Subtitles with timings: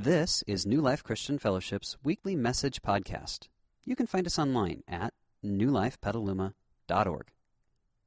[0.00, 3.48] This is New Life Christian Fellowship's weekly message podcast.
[3.84, 5.12] You can find us online at
[5.44, 7.26] newlifepetaluma.org.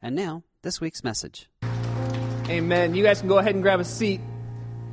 [0.01, 1.49] And now, this week's message.
[2.47, 2.95] Amen.
[2.95, 4.21] You guys can go ahead and grab a seat.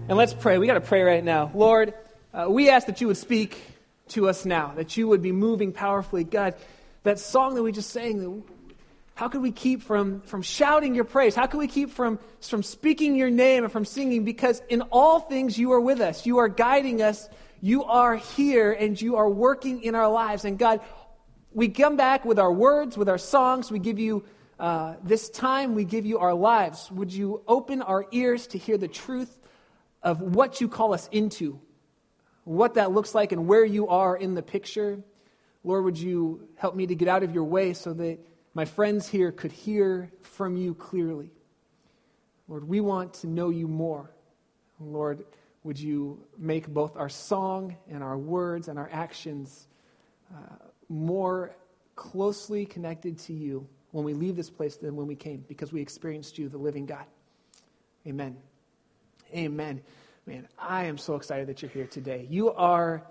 [0.09, 0.59] And let's pray.
[0.59, 1.53] We got to pray right now.
[1.55, 1.95] Lord,
[2.35, 3.63] uh, we ask that you would speak
[4.09, 6.25] to us now, that you would be moving powerfully.
[6.25, 6.57] God,
[7.05, 8.43] that song that we just sang,
[9.19, 11.35] how can we keep from, from shouting your praise?
[11.35, 14.23] How can we keep from, from speaking your name and from singing?
[14.23, 16.25] Because in all things you are with us.
[16.25, 17.29] You are guiding us.
[17.61, 20.45] You are here and you are working in our lives.
[20.45, 20.83] And God,
[21.53, 23.73] we come back with our words, with our songs.
[23.73, 24.25] We give you
[24.61, 26.89] uh, this time, we give you our lives.
[26.93, 29.37] Would you open our ears to hear the truth
[30.01, 31.59] of what you call us into,
[32.45, 35.03] what that looks like, and where you are in the picture?
[35.65, 38.21] Lord, would you help me to get out of your way so that
[38.55, 41.31] my friends here could hear from you clearly.
[42.49, 44.11] Lord, we want to know you more.
[44.81, 45.25] Lord,
[45.65, 49.69] would you make both our song and our words and our actions
[50.35, 50.55] uh,
[50.89, 51.55] more
[51.95, 55.81] closely connected to you when we leave this place than when we came, because we
[55.81, 57.05] experienced you, the living God.
[58.07, 58.37] Amen.
[59.35, 59.83] Amen.
[60.27, 62.27] Man, I am so excited that you're here today.
[62.31, 63.03] You are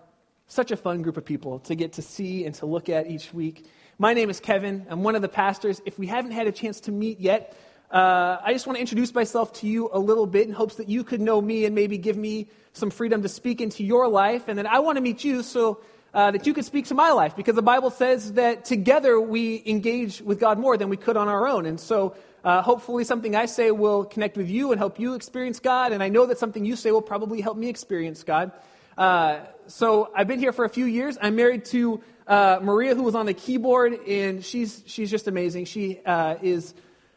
[0.48, 3.34] such a fun group of people to get to see and to look at each
[3.34, 3.66] week.
[4.00, 4.86] My name is Kevin.
[4.92, 5.82] I'm one of the pastors.
[5.84, 7.58] If we haven't had a chance to meet yet,
[7.90, 10.88] uh, I just want to introduce myself to you a little bit in hopes that
[10.88, 14.44] you could know me and maybe give me some freedom to speak into your life.
[14.50, 15.80] And then I want to meet you so
[16.14, 19.64] uh, that you could speak to my life because the Bible says that together we
[19.66, 21.66] engage with God more than we could on our own.
[21.66, 25.60] And so uh, hopefully something I say will connect with you and help you experience
[25.60, 25.92] God.
[25.92, 28.52] And I know that something you say will probably help me experience God.
[28.96, 31.18] Uh, so I've been here for a few years.
[31.20, 35.66] I'm married to uh, Maria, who was on the keyboard, and she's, she's just amazing.
[35.66, 36.74] She uh, is.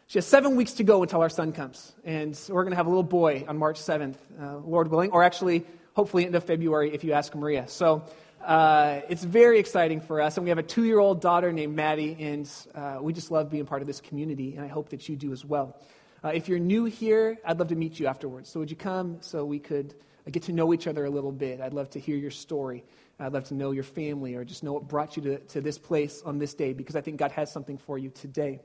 [0.06, 1.92] She has seven weeks to go until our son comes.
[2.05, 5.22] And we're going to have a little boy on March 7th, uh, Lord willing, or
[5.22, 7.69] actually, hopefully, end of February if you ask Maria.
[7.69, 8.03] So
[8.44, 10.36] uh, it's very exciting for us.
[10.36, 13.50] And we have a two year old daughter named Maddie, and uh, we just love
[13.50, 15.77] being part of this community, and I hope that you do as well.
[16.25, 18.50] If you're new here, I'd love to meet you afterwards.
[18.50, 19.94] So would you come so we could
[20.28, 21.60] get to know each other a little bit?
[21.60, 22.84] I'd love to hear your story.
[23.20, 25.78] I'd love to know your family or just know what brought you to, to this
[25.78, 28.60] place on this day because I think God has something for you today.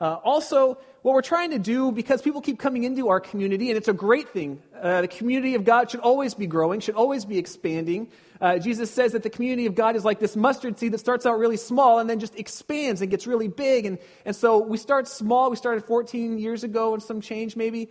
[0.00, 3.76] Uh, also, what we're trying to do, because people keep coming into our community, and
[3.76, 7.24] it's a great thing, uh, the community of God should always be growing, should always
[7.24, 8.08] be expanding.
[8.40, 11.24] Uh, Jesus says that the community of God is like this mustard seed that starts
[11.24, 13.86] out really small and then just expands and gets really big.
[13.86, 15.48] And, and so we start small.
[15.50, 17.88] We started 14 years ago and some change maybe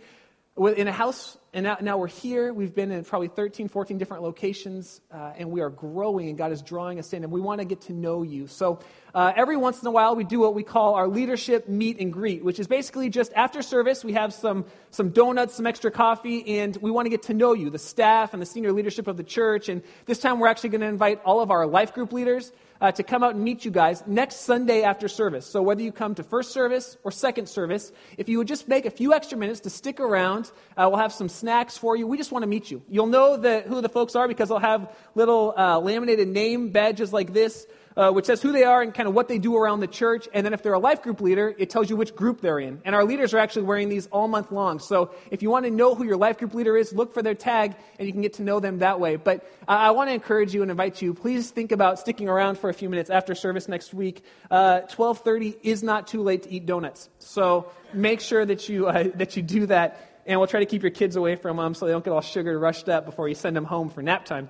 [0.56, 2.52] in a house, and now, now, we're here.
[2.52, 6.52] We've been in probably 13, 14 different locations, uh, and we are growing, and God
[6.52, 8.46] is drawing us in, and we want to get to know you.
[8.46, 8.80] So
[9.14, 12.12] uh, every once in a while, we do what we call our leadership meet and
[12.12, 16.58] greet, which is basically just after service, we have some, some donuts, some extra coffee,
[16.58, 19.16] and we want to get to know you, the staff and the senior leadership of
[19.16, 19.70] the church.
[19.70, 22.52] And this time, we're actually going to invite all of our life group leaders
[22.82, 25.46] uh, to come out and meet you guys next Sunday after service.
[25.46, 28.86] So whether you come to first service or second service, if you would just make
[28.86, 32.08] a few extra minutes to stick around, uh, we'll have some snacks for you.
[32.08, 32.82] We just want to meet you.
[32.88, 37.12] You'll know the, who the folks are because they'll have little uh, laminated name badges
[37.12, 37.66] like this
[37.96, 40.28] uh, which says who they are and kind of what they do around the church.
[40.32, 42.80] And then if they're a life group leader, it tells you which group they're in.
[42.84, 44.78] And our leaders are actually wearing these all month long.
[44.78, 47.34] So if you want to know who your life group leader is, look for their
[47.34, 49.16] tag and you can get to know them that way.
[49.16, 52.58] But uh, I want to encourage you and invite you, please think about sticking around
[52.58, 54.24] for a few minutes after service next week.
[54.50, 57.08] Uh, 1230 is not too late to eat donuts.
[57.18, 60.08] So make sure that you, uh, that you do that.
[60.24, 62.20] And we'll try to keep your kids away from them so they don't get all
[62.20, 64.48] sugar rushed up before you send them home for nap time.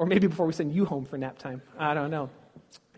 [0.00, 1.60] Or maybe before we send you home for nap time.
[1.78, 2.30] I don't know.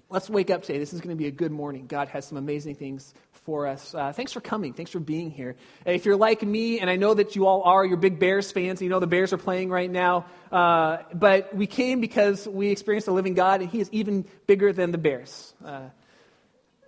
[0.08, 0.78] Let's wake up today.
[0.78, 1.88] This is going to be a good morning.
[1.88, 3.12] God has some amazing things
[3.44, 3.92] for us.
[3.92, 4.72] Uh, thanks for coming.
[4.72, 5.56] Thanks for being here.
[5.84, 8.78] If you're like me, and I know that you all are, you're big Bears fans,
[8.78, 10.26] and you know the Bears are playing right now.
[10.52, 14.72] Uh, but we came because we experienced a living God, and He is even bigger
[14.72, 15.54] than the Bears.
[15.64, 15.88] Uh,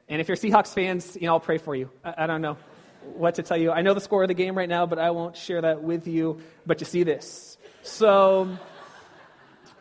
[0.08, 1.90] and if you're Seahawks fans, you know, I'll pray for you.
[2.04, 2.56] I, I don't know
[3.14, 3.72] what to tell you.
[3.72, 6.06] I know the score of the game right now, but I won't share that with
[6.06, 6.40] you.
[6.64, 7.58] But you see this.
[7.82, 8.56] So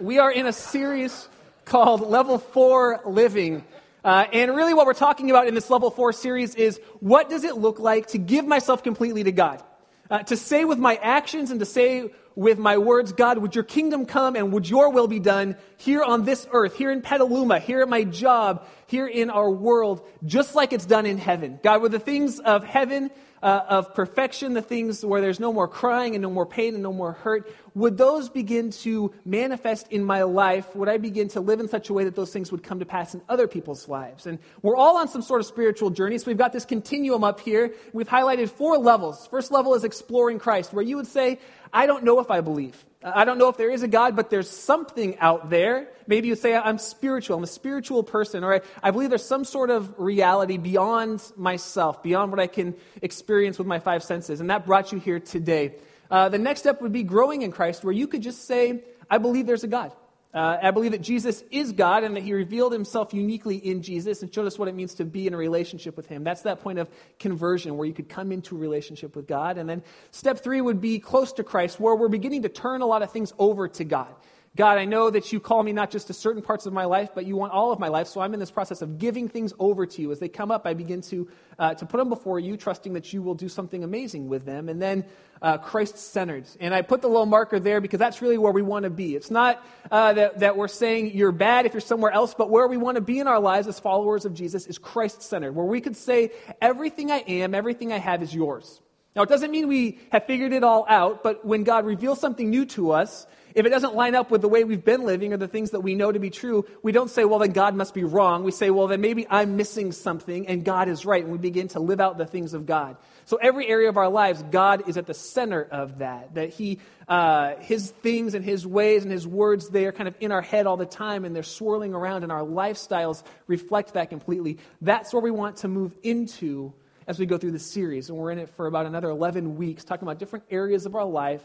[0.04, 1.30] we are in a series
[1.64, 3.64] called Level 4 Living.
[4.04, 7.46] Uh, and really, what we're talking about in this Level 4 series is what does
[7.46, 9.64] it look like to give myself completely to God?
[10.12, 13.64] Uh, to say with my actions and to say with my words, God, would your
[13.64, 17.60] kingdom come and would your will be done here on this earth, here in Petaluma,
[17.60, 21.62] here at my job, here in our world, just like it's done in heaven.
[21.64, 23.10] God, would the things of heaven
[23.44, 26.81] uh, of perfection, the things where there's no more crying and no more pain and
[26.81, 30.74] no more hurt, would those begin to manifest in my life?
[30.75, 32.86] Would I begin to live in such a way that those things would come to
[32.86, 34.28] pass in other people's lives?
[34.28, 36.18] And we're all on some sort of spiritual journey.
[36.19, 37.74] So we've got this continuum up here.
[37.92, 39.28] We've highlighted four levels.
[39.28, 41.39] First level is exploring Christ, where you would say,
[41.74, 42.86] I don't know if I believe.
[43.04, 45.90] I don't know if there is a God, but there's something out there.
[46.08, 47.38] Maybe you say, I'm spiritual.
[47.38, 48.44] I'm a spiritual person.
[48.44, 52.75] Or I, I believe there's some sort of reality beyond myself, beyond what I can
[53.02, 54.40] experience with my five senses.
[54.40, 55.75] And that brought you here today.
[56.10, 59.18] Uh, the next step would be growing in Christ, where you could just say, I
[59.18, 59.92] believe there's a God.
[60.34, 64.24] Uh, I believe that Jesus is God and that he revealed himself uniquely in Jesus
[64.24, 66.24] and showed us what it means to be in a relationship with him.
[66.24, 66.90] That's that point of
[67.20, 69.60] conversion where you could come into a relationship with God.
[69.60, 72.88] And then step three would be close to Christ, where we're beginning to turn a
[72.88, 74.14] lot of things over to God.
[74.56, 77.10] God, I know that you call me not just to certain parts of my life,
[77.16, 78.06] but you want all of my life.
[78.06, 80.12] So I'm in this process of giving things over to you.
[80.12, 81.28] As they come up, I begin to,
[81.58, 84.70] uh, to put them before you, trusting that you will do something amazing with them.
[84.70, 85.06] And then
[85.42, 86.46] uh, Christ centered.
[86.60, 89.16] And I put the little marker there because that's really where we want to be.
[89.16, 92.68] It's not uh, that, that we're saying you're bad if you're somewhere else, but where
[92.68, 95.66] we want to be in our lives as followers of Jesus is Christ centered, where
[95.66, 98.82] we could say, everything I am, everything I have is yours.
[99.15, 102.50] Now, it doesn't mean we have figured it all out, but when God reveals something
[102.50, 105.38] new to us, if it doesn't line up with the way we've been living or
[105.38, 107.94] the things that we know to be true, we don't say, well, then God must
[107.94, 108.44] be wrong.
[108.44, 111.24] We say, well, then maybe I'm missing something and God is right.
[111.24, 112.98] And we begin to live out the things of God.
[113.25, 116.33] So every area of our lives, God is at the center of that.
[116.33, 120.15] That He, uh, His things and His ways and His words, they are kind of
[120.19, 124.10] in our head all the time and they're swirling around and our lifestyles reflect that
[124.10, 124.57] completely.
[124.81, 126.74] That's where we want to move into
[127.08, 128.10] as we go through this series.
[128.10, 131.06] And we're in it for about another 11 weeks, talking about different areas of our
[131.06, 131.44] life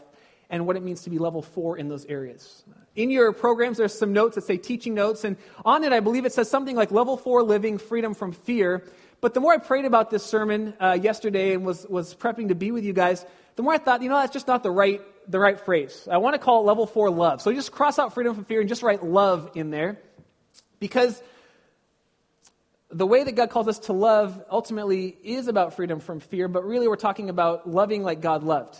[0.49, 2.63] and what it means to be level four in those areas.
[2.95, 6.25] In your programs, there's some notes that say teaching notes, and on it, I believe
[6.25, 8.83] it says something like level four living, freedom from fear.
[9.21, 12.55] But the more I prayed about this sermon uh, yesterday and was, was prepping to
[12.55, 13.25] be with you guys,
[13.57, 16.07] the more I thought, you know, that's just not the right, the right phrase.
[16.09, 17.41] I want to call it level four love.
[17.41, 19.99] So just cross out freedom from fear and just write love in there.
[20.79, 21.21] Because
[22.91, 26.65] the way that God calls us to love ultimately is about freedom from fear, but
[26.65, 28.77] really we're talking about loving like God loved.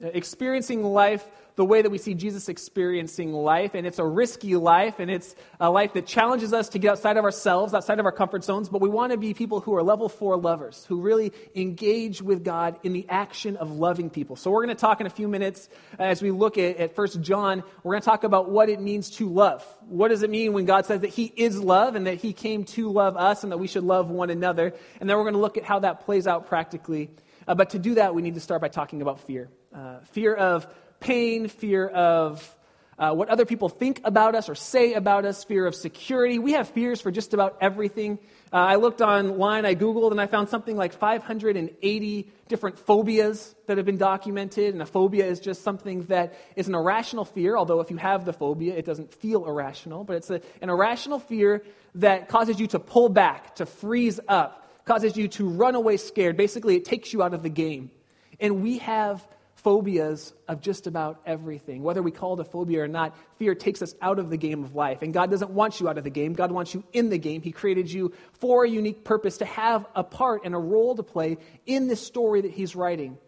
[0.00, 1.26] Experiencing life
[1.58, 5.34] the way that we see Jesus experiencing life, and it's a risky life, and it's
[5.58, 8.68] a life that challenges us to get outside of ourselves, outside of our comfort zones,
[8.68, 12.44] but we want to be people who are level four lovers, who really engage with
[12.44, 14.36] God in the action of loving people.
[14.36, 15.68] So we're going to talk in a few minutes
[15.98, 19.10] as we look at, at 1 John, we're going to talk about what it means
[19.16, 19.66] to love.
[19.88, 22.66] What does it mean when God says that He is love and that He came
[22.66, 24.74] to love us and that we should love one another?
[25.00, 27.10] And then we're going to look at how that plays out practically.
[27.48, 29.48] Uh, but to do that, we need to start by talking about fear.
[29.74, 30.68] Uh, fear of
[31.00, 32.54] pain, fear of
[32.98, 36.38] uh, what other people think about us or say about us, fear of security.
[36.40, 38.18] We have fears for just about everything.
[38.52, 43.76] Uh, I looked online, I Googled, and I found something like 580 different phobias that
[43.76, 44.74] have been documented.
[44.74, 48.24] And a phobia is just something that is an irrational fear, although if you have
[48.24, 50.02] the phobia, it doesn't feel irrational.
[50.02, 51.62] But it's a, an irrational fear
[51.96, 56.36] that causes you to pull back, to freeze up, causes you to run away scared.
[56.36, 57.92] Basically, it takes you out of the game.
[58.40, 59.24] And we have
[59.64, 61.82] phobias of just about everything.
[61.82, 64.62] Whether we call it a phobia or not, fear takes us out of the game
[64.62, 65.02] of life.
[65.02, 66.32] And God doesn't want you out of the game.
[66.32, 67.42] God wants you in the game.
[67.42, 71.02] He created you for a unique purpose to have a part and a role to
[71.02, 73.18] play in this story that He's writing.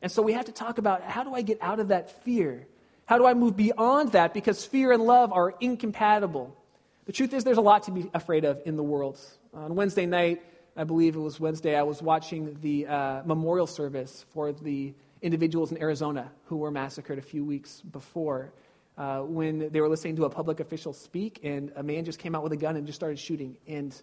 [0.00, 2.66] And so we have to talk about how do I get out of that fear?
[3.04, 4.32] How do I move beyond that?
[4.32, 6.56] Because fear and love are incompatible.
[7.04, 9.18] The truth is, there's a lot to be afraid of in the world.
[9.54, 10.42] On Wednesday night,
[10.76, 14.92] I believe it was Wednesday, I was watching the uh, memorial service for the
[15.26, 18.52] individuals in Arizona who were massacred a few weeks before
[18.96, 22.34] uh, when they were listening to a public official speak, and a man just came
[22.34, 23.58] out with a gun and just started shooting.
[23.66, 23.94] And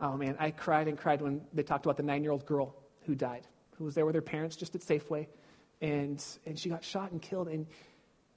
[0.00, 2.74] oh man, I cried and cried when they talked about the nine year old girl
[3.02, 5.26] who died, who was there with her parents just at Safeway,
[5.82, 7.48] and, and she got shot and killed.
[7.48, 7.66] And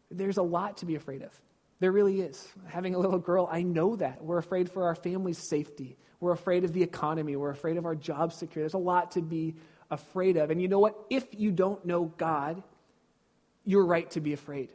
[0.10, 1.40] there's a lot to be afraid of.
[1.80, 2.48] There really is.
[2.68, 4.24] Having a little girl, I know that.
[4.24, 5.98] We're afraid for our family's safety.
[6.20, 7.36] We're afraid of the economy.
[7.36, 8.62] We're afraid of our job security.
[8.62, 9.56] There's a lot to be
[9.92, 10.50] afraid of.
[10.50, 10.96] And you know what?
[11.10, 12.64] If you don't know God,
[13.66, 14.70] you're right to be afraid.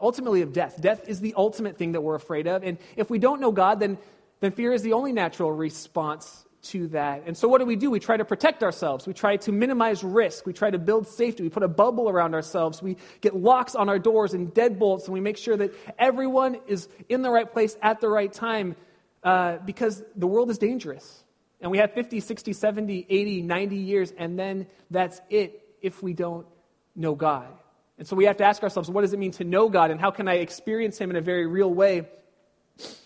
[0.00, 0.80] Ultimately, of death.
[0.80, 2.64] Death is the ultimate thing that we're afraid of.
[2.64, 3.98] And if we don't know God, then,
[4.40, 7.24] then fear is the only natural response to that.
[7.26, 7.90] And so, what do we do?
[7.90, 9.06] We try to protect ourselves.
[9.06, 10.46] We try to minimize risk.
[10.46, 11.42] We try to build safety.
[11.42, 12.82] We put a bubble around ourselves.
[12.82, 16.88] We get locks on our doors and deadbolts, and we make sure that everyone is
[17.08, 18.76] in the right place at the right time
[19.22, 21.23] uh, because the world is dangerous.
[21.64, 26.12] And we have 50, 60, 70, 80, 90 years, and then that's it if we
[26.12, 26.46] don't
[26.94, 27.48] know God.
[27.96, 29.98] And so we have to ask ourselves, what does it mean to know God, and
[29.98, 32.06] how can I experience Him in a very real way?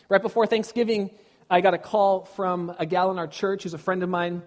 [0.08, 1.12] Right before Thanksgiving,
[1.48, 4.42] I got a call from a gal in our church who's a friend of mine,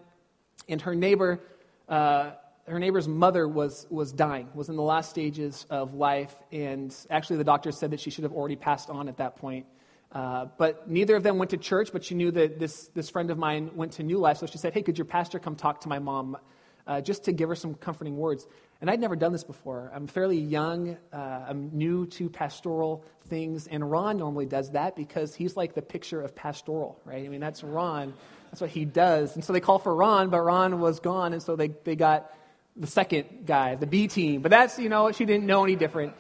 [0.67, 1.39] and her neighbor,
[1.87, 2.31] uh,
[2.67, 7.37] her neighbor's mother was, was dying, was in the last stages of life, and actually
[7.37, 9.67] the doctor said that she should have already passed on at that point.
[10.11, 13.31] Uh, but neither of them went to church, but she knew that this, this friend
[13.31, 14.37] of mine went to New Life.
[14.37, 16.37] So she said, Hey, could your pastor come talk to my mom
[16.85, 18.45] uh, just to give her some comforting words?
[18.81, 19.91] And I'd never done this before.
[19.93, 25.35] I'm fairly young, uh, I'm new to pastoral things, and Ron normally does that because
[25.35, 27.23] he's like the picture of pastoral, right?
[27.23, 28.13] I mean, that's Ron.
[28.49, 29.35] That's what he does.
[29.35, 32.33] And so they call for Ron, but Ron was gone, and so they, they got
[32.75, 34.41] the second guy, the B team.
[34.41, 36.15] But that's, you know, she didn't know any different.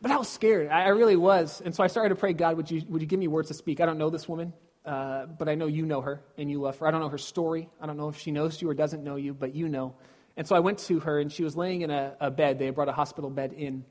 [0.00, 0.68] But I was scared.
[0.68, 1.62] I, I really was.
[1.64, 3.54] And so I started to pray, God, would you, would you give me words to
[3.54, 3.80] speak?
[3.80, 4.52] I don't know this woman,
[4.84, 6.86] uh, but I know you know her and you love her.
[6.86, 7.68] I don't know her story.
[7.80, 9.94] I don't know if she knows you or doesn't know you, but you know.
[10.36, 12.58] And so I went to her, and she was laying in a, a bed.
[12.58, 13.84] They brought a hospital bed in.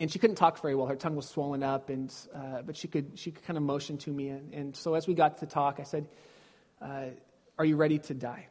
[0.00, 0.86] And she couldn't talk very well.
[0.86, 3.98] Her tongue was swollen up, and, uh, but she could, she could kind of motion
[3.98, 4.28] to me.
[4.30, 6.08] And, and so as we got to talk, I said,
[6.80, 7.06] uh,
[7.58, 8.48] Are you ready to die?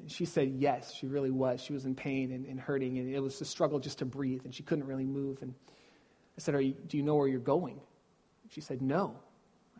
[0.00, 1.60] And she said, Yes, she really was.
[1.60, 4.42] She was in pain and, and, hurting, and it was a struggle just to breathe,
[4.44, 5.42] and she couldn't really move.
[5.42, 5.54] And
[6.36, 7.80] I said, you, Do you know where you're going?
[8.50, 9.16] She said, No.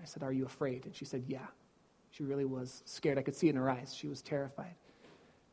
[0.01, 0.87] I said, Are you afraid?
[0.87, 1.47] And she said, Yeah.
[2.11, 3.19] She really was scared.
[3.19, 3.95] I could see it in her eyes.
[3.95, 4.75] She was terrified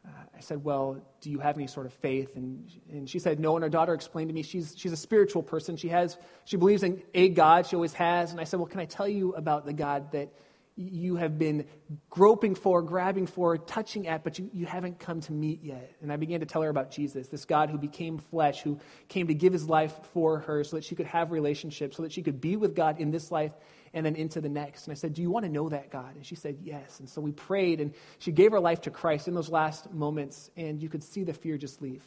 [0.05, 2.35] uh, I said, Well, do you have any sort of faith?
[2.35, 3.55] And, and she said, No.
[3.55, 5.77] And her daughter explained to me she's, she's a spiritual person.
[5.77, 8.31] She, has, she believes in a God, she always has.
[8.31, 10.29] And I said, Well, can I tell you about the God that
[10.75, 11.65] you have been
[12.09, 15.95] groping for, grabbing for, touching at, but you, you haven't come to meet yet?
[16.01, 19.27] And I began to tell her about Jesus, this God who became flesh, who came
[19.27, 22.23] to give his life for her so that she could have relationships, so that she
[22.23, 23.51] could be with God in this life
[23.93, 24.87] and then into the next.
[24.87, 26.15] And I said, Do you want to know that God?
[26.15, 26.99] And she said, Yes.
[26.99, 30.49] And so we prayed, and she gave her life to Christ in those last moments,
[30.57, 32.03] and you could see the fear just leave.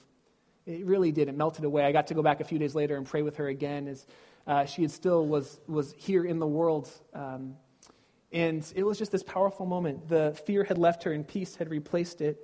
[0.66, 1.28] It really did.
[1.28, 1.85] It melted away.
[1.85, 4.04] I got to go back a few days later and pray with her again as
[4.49, 6.90] uh, she still was, was here in the world.
[7.14, 7.54] Um,
[8.37, 10.09] and it was just this powerful moment.
[10.11, 12.37] The fear had left her, and peace had replaced it.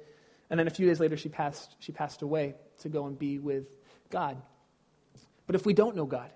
[0.48, 3.38] And then a few days later, she passed, she passed away to go and be
[3.38, 3.66] with
[4.08, 4.40] God.
[5.46, 6.30] But if we don't know God,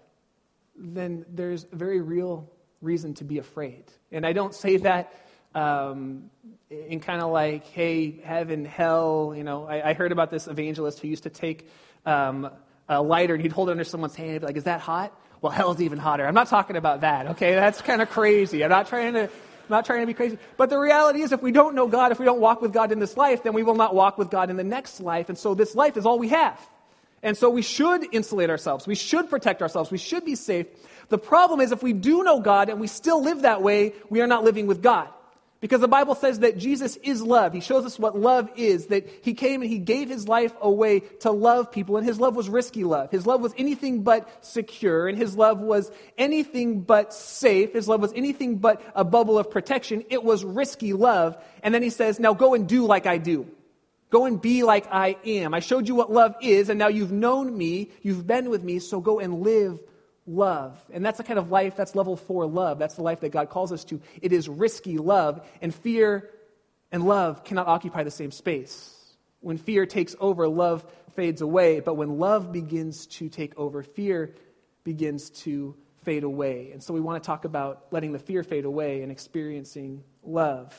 [0.76, 3.84] then there's a very real reason to be afraid.
[4.12, 5.14] And I don't say that
[5.54, 6.30] um,
[6.68, 9.32] in kind of like, hey, heaven, hell.
[9.34, 11.66] You know, I, I, heard about this evangelist who used to take
[12.04, 12.50] um,
[12.90, 15.18] a lighter and he'd hold it under someone's hand, like, is that hot?
[15.42, 16.26] Well, hell's even hotter.
[16.26, 17.54] I'm not talking about that, okay?
[17.54, 18.64] That's kind of crazy.
[18.64, 19.24] I'm not trying to.
[19.24, 20.38] I'm not trying to be crazy.
[20.56, 22.92] But the reality is, if we don't know God, if we don't walk with God
[22.92, 25.28] in this life, then we will not walk with God in the next life.
[25.28, 26.60] And so this life is all we have.
[27.20, 28.86] And so we should insulate ourselves.
[28.86, 29.90] We should protect ourselves.
[29.90, 30.66] We should be safe.
[31.08, 34.20] The problem is if we do know God and we still live that way, we
[34.20, 35.08] are not living with God.
[35.60, 37.54] Because the Bible says that Jesus is love.
[37.54, 41.00] He shows us what love is, that he came and he gave his life away
[41.20, 43.10] to love people, and his love was risky love.
[43.10, 47.72] His love was anything but secure, and his love was anything but safe.
[47.72, 50.04] His love was anything but a bubble of protection.
[50.10, 51.42] It was risky love.
[51.62, 53.46] And then he says, Now go and do like I do.
[54.10, 55.54] Go and be like I am.
[55.54, 58.78] I showed you what love is, and now you've known me, you've been with me,
[58.78, 59.80] so go and live
[60.26, 60.78] love.
[60.92, 62.78] And that's the kind of life, that's level four love.
[62.78, 64.00] That's the life that God calls us to.
[64.20, 66.30] It is risky love, and fear
[66.92, 68.92] and love cannot occupy the same space.
[69.40, 71.80] When fear takes over, love fades away.
[71.80, 74.34] But when love begins to take over, fear
[74.84, 76.70] begins to fade away.
[76.72, 80.72] And so we want to talk about letting the fear fade away and experiencing love.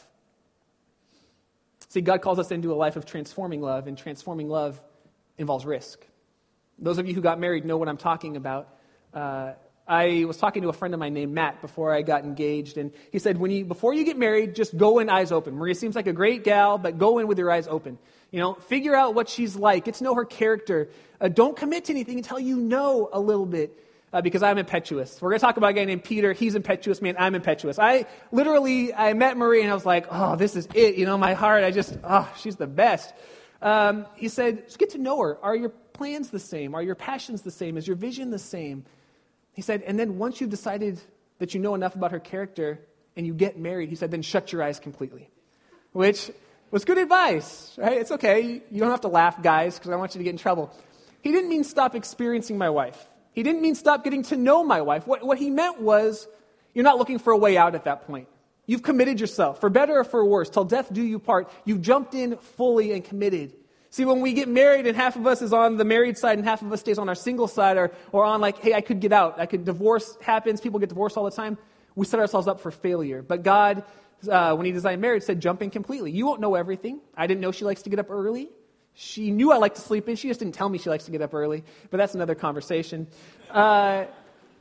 [1.89, 4.82] See, God calls us into a life of transforming love, and transforming love
[5.38, 6.06] involves risk.
[6.80, 8.76] Those of you who got married know what I'm talking about.
[9.13, 9.53] Uh,
[9.87, 12.91] I was talking to a friend of mine named Matt before I got engaged, and
[13.11, 15.55] he said, when you, before you get married, just go in eyes open.
[15.55, 17.97] Maria seems like a great gal, but go in with your eyes open.
[18.29, 20.89] You know, figure out what she's like, get to know her character.
[21.21, 25.21] Uh, don't commit to anything until you know a little bit, uh, because I'm impetuous.
[25.21, 26.33] We're going to talk about a guy named Peter.
[26.33, 27.15] He's impetuous, man.
[27.17, 27.79] I'm impetuous.
[27.79, 30.95] I literally, I met Maria, and I was like, oh, this is it.
[30.95, 33.13] You know, my heart, I just, oh, she's the best.
[33.61, 35.37] Um, he said, just get to know her.
[35.41, 36.75] Are your plans the same?
[36.75, 37.77] Are your passions the same?
[37.77, 38.83] Is your vision the same?
[39.57, 41.01] He said, and then once you've decided
[41.39, 42.79] that you know enough about her character
[43.15, 45.31] and you get married, he said, then shut your eyes completely.
[45.93, 46.29] Which
[46.69, 47.97] was good advice, right?
[47.97, 48.61] It's okay.
[48.69, 50.71] You don't have to laugh, guys, because I want you to get in trouble.
[51.23, 53.03] He didn't mean stop experiencing my wife.
[53.31, 55.07] He didn't mean stop getting to know my wife.
[55.07, 56.27] What, what he meant was
[56.75, 58.27] you're not looking for a way out at that point.
[58.67, 61.51] You've committed yourself, for better or for worse, till death do you part.
[61.65, 63.55] You've jumped in fully and committed.
[63.98, 66.48] See, when we get married and half of us is on the married side and
[66.48, 69.00] half of us stays on our single side or, or on like, hey, I could
[69.00, 69.39] get out.
[69.39, 70.62] I could divorce happens.
[70.62, 71.58] People get divorced all the time.
[71.96, 73.24] We set ourselves up for failure.
[73.24, 73.84] But God,
[74.30, 76.12] uh, when he designed marriage, said jump in completely.
[76.12, 77.01] You won't know everything.
[77.16, 78.50] I didn't know she likes to get up early.
[78.94, 80.16] She knew I like to sleep in.
[80.16, 81.63] She just didn't tell me she likes to get up early.
[81.89, 83.08] But that's another conversation.
[83.50, 84.06] Uh,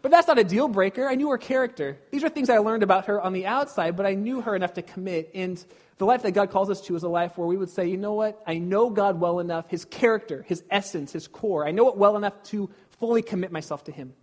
[0.07, 1.09] but that's not a deal breaker.
[1.09, 1.99] I knew her character.
[2.13, 4.75] These are things I learned about her on the outside, but I knew her enough
[4.75, 5.33] to commit.
[5.35, 5.59] And
[5.99, 7.97] the life that God calls us to is a life where we would say, you
[7.97, 8.41] know what?
[8.47, 11.67] I know God well enough, his character, his essence, his core.
[11.67, 12.71] I know it well enough to
[13.01, 14.15] fully commit myself to him.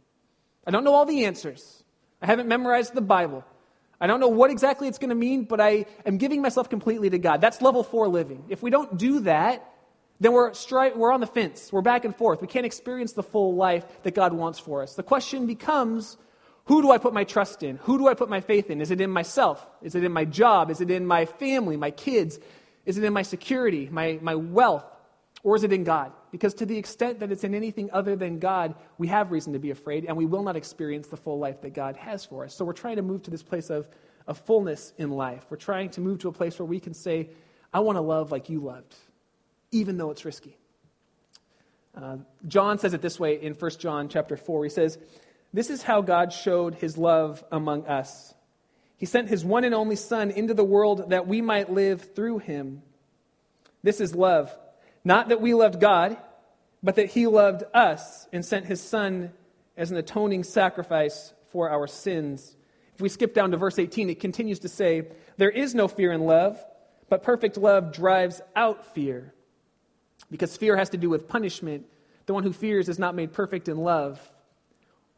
[0.65, 1.83] I don't know all the answers.
[2.21, 3.43] I haven't memorized the Bible.
[3.99, 7.09] I don't know what exactly it's going to mean, but I am giving myself completely
[7.09, 7.41] to God.
[7.41, 8.45] That's level four living.
[8.47, 9.69] If we don't do that,
[10.19, 11.71] then we're, stri- we're on the fence.
[11.71, 12.41] We're back and forth.
[12.41, 14.95] We can't experience the full life that God wants for us.
[14.95, 16.17] The question becomes
[16.65, 17.77] who do I put my trust in?
[17.83, 18.79] Who do I put my faith in?
[18.79, 19.65] Is it in myself?
[19.81, 20.71] Is it in my job?
[20.71, 22.39] Is it in my family, my kids?
[22.85, 24.85] Is it in my security, my, my wealth?
[25.43, 26.13] Or is it in God?
[26.31, 29.59] Because to the extent that it's in anything other than God, we have reason to
[29.59, 32.55] be afraid and we will not experience the full life that God has for us.
[32.55, 33.89] So we're trying to move to this place of,
[34.25, 35.45] of fullness in life.
[35.49, 37.31] We're trying to move to a place where we can say,
[37.73, 38.95] I want to love like you loved
[39.73, 40.57] even though it's risky.
[41.95, 44.63] Uh, John says it this way in 1 John chapter 4.
[44.63, 44.97] He says,
[45.51, 48.33] This is how God showed his love among us.
[48.97, 52.39] He sent his one and only Son into the world that we might live through
[52.39, 52.81] him.
[53.83, 54.55] This is love.
[55.03, 56.17] Not that we loved God,
[56.81, 59.31] but that he loved us and sent his Son
[59.75, 62.55] as an atoning sacrifice for our sins.
[62.95, 66.11] If we skip down to verse 18, it continues to say, There is no fear
[66.11, 66.63] in love,
[67.09, 69.33] but perfect love drives out fear
[70.33, 71.85] because fear has to do with punishment.
[72.25, 74.19] The one who fears is not made perfect in love.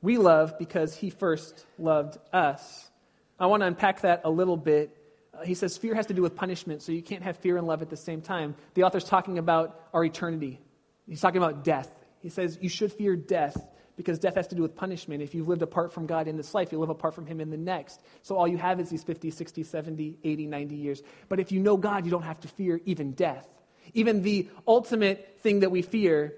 [0.02, 2.92] We love because he first loved us.
[3.40, 4.94] I want to unpack that a little bit.
[5.34, 7.66] Uh, he says fear has to do with punishment, so you can't have fear and
[7.66, 8.56] love at the same time.
[8.74, 10.60] The author's talking about our eternity.
[11.08, 11.90] He's talking about death.
[12.20, 13.56] He says you should fear death
[13.96, 15.24] because death has to do with punishment.
[15.24, 17.52] If you've lived apart from God in this life, you live apart from Him in
[17.52, 18.02] the next.
[18.22, 21.02] So all you have is these 50, 60, 70, 80, 90 years.
[21.30, 23.48] But if you know God, you don't have to fear even death
[23.94, 26.36] even the ultimate thing that we fear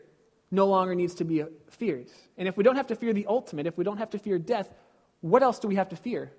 [0.51, 2.07] no longer needs to be feared.
[2.37, 4.39] And if we don't have to fear the ultimate, if we don't have to fear
[4.39, 4.69] death,
[5.21, 6.31] what else do we have to fear?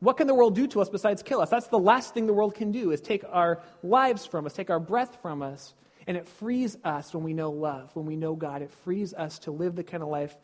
[0.00, 1.50] What can the world do to us besides kill us?
[1.50, 4.70] That's the last thing the world can do is take our lives from us, take
[4.70, 5.74] our breath from us.
[6.06, 8.62] And it frees us when we know love, when we know God.
[8.62, 10.34] It frees us to live the kind of life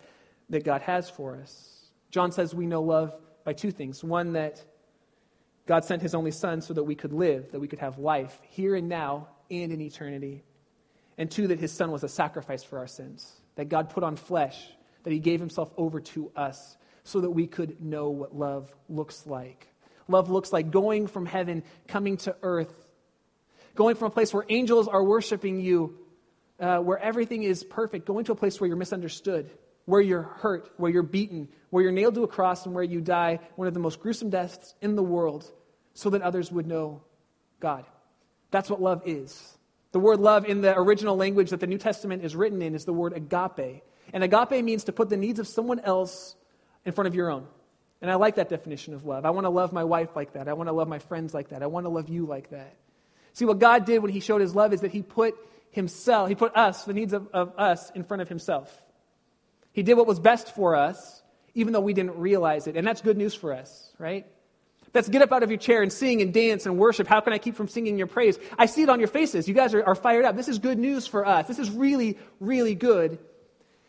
[0.50, 1.90] that God has for us.
[2.10, 4.04] John says we know love by two things.
[4.04, 4.62] One, that
[5.66, 8.38] God sent his only Son so that we could live, that we could have life
[8.50, 10.42] here and now and in eternity.
[11.18, 14.16] And two, that his son was a sacrifice for our sins, that God put on
[14.16, 14.58] flesh,
[15.04, 19.26] that he gave himself over to us so that we could know what love looks
[19.26, 19.68] like.
[20.08, 22.74] Love looks like going from heaven, coming to earth,
[23.74, 25.98] going from a place where angels are worshiping you,
[26.60, 29.50] uh, where everything is perfect, going to a place where you're misunderstood,
[29.84, 33.00] where you're hurt, where you're beaten, where you're nailed to a cross, and where you
[33.00, 35.50] die one of the most gruesome deaths in the world,
[35.94, 37.02] so that others would know
[37.60, 37.84] God.
[38.50, 39.56] That's what love is.
[39.92, 42.84] The word love in the original language that the New Testament is written in is
[42.84, 43.82] the word agape.
[44.12, 46.36] And agape means to put the needs of someone else
[46.84, 47.46] in front of your own.
[48.02, 49.24] And I like that definition of love.
[49.24, 50.48] I want to love my wife like that.
[50.48, 51.62] I want to love my friends like that.
[51.62, 52.76] I want to love you like that.
[53.32, 55.34] See, what God did when He showed His love is that He put
[55.70, 58.82] Himself, He put us, the needs of, of us, in front of Himself.
[59.72, 61.22] He did what was best for us,
[61.54, 62.76] even though we didn't realize it.
[62.76, 64.26] And that's good news for us, right?
[64.96, 67.06] That's get up out of your chair and sing and dance and worship.
[67.06, 68.38] How can I keep from singing your praise?
[68.58, 69.46] I see it on your faces.
[69.46, 70.36] You guys are, are fired up.
[70.36, 71.46] This is good news for us.
[71.46, 73.18] This is really, really good.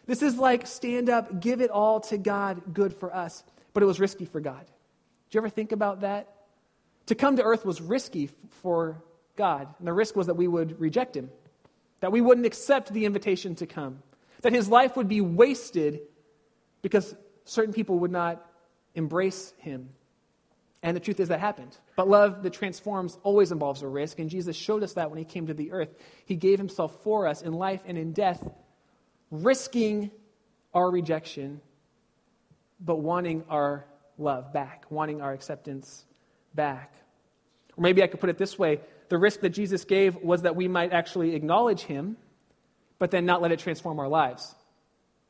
[0.05, 3.45] This is like stand up, give it all to God, good for us.
[3.71, 4.59] But it was risky for God.
[4.59, 6.27] Did you ever think about that?
[7.05, 8.29] To come to earth was risky
[8.61, 9.01] for
[9.37, 9.73] God.
[9.79, 11.29] And the risk was that we would reject him,
[12.01, 14.03] that we wouldn't accept the invitation to come,
[14.41, 16.01] that his life would be wasted
[16.81, 17.15] because
[17.45, 18.45] certain people would not
[18.93, 19.87] embrace him.
[20.83, 21.75] And the truth is that happened.
[21.95, 25.25] But love that transforms always involves a risk, and Jesus showed us that when he
[25.25, 25.89] came to the earth.
[26.25, 28.47] He gave himself for us in life and in death,
[29.31, 30.11] risking
[30.73, 31.61] our rejection,
[32.79, 33.85] but wanting our
[34.17, 36.05] love back, wanting our acceptance
[36.53, 36.93] back.
[37.75, 40.55] Or maybe I could put it this way the risk that Jesus gave was that
[40.55, 42.17] we might actually acknowledge him,
[42.99, 44.53] but then not let it transform our lives.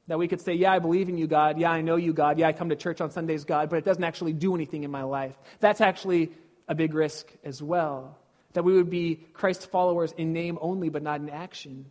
[0.07, 1.59] That we could say, Yeah, I believe in you, God.
[1.59, 2.39] Yeah, I know you, God.
[2.39, 4.91] Yeah, I come to church on Sundays, God, but it doesn't actually do anything in
[4.91, 5.35] my life.
[5.59, 6.31] That's actually
[6.67, 8.17] a big risk as well.
[8.53, 11.85] That we would be Christ followers in name only, but not in action.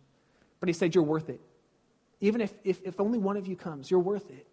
[0.59, 1.41] But he said, You're worth it.
[2.19, 4.47] Even if, if, if only one of you comes, you're worth it.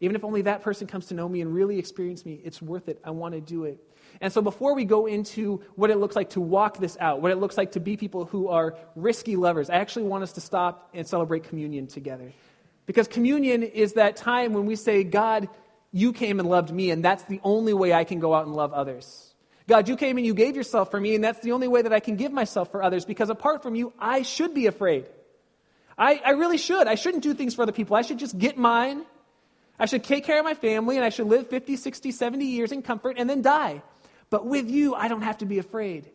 [0.00, 2.88] Even if only that person comes to know me and really experience me, it's worth
[2.88, 3.00] it.
[3.02, 3.78] I want to do it.
[4.20, 7.32] And so, before we go into what it looks like to walk this out, what
[7.32, 10.40] it looks like to be people who are risky lovers, I actually want us to
[10.40, 12.32] stop and celebrate communion together.
[12.86, 15.48] Because communion is that time when we say, God,
[15.92, 18.54] you came and loved me, and that's the only way I can go out and
[18.54, 19.34] love others.
[19.68, 21.92] God, you came and you gave yourself for me, and that's the only way that
[21.92, 25.06] I can give myself for others, because apart from you, I should be afraid.
[25.98, 26.86] I, I really should.
[26.86, 27.96] I shouldn't do things for other people.
[27.96, 29.04] I should just get mine.
[29.78, 32.70] I should take care of my family, and I should live 50, 60, 70 years
[32.70, 33.82] in comfort and then die.
[34.30, 36.10] But with you, I don't have to be afraid.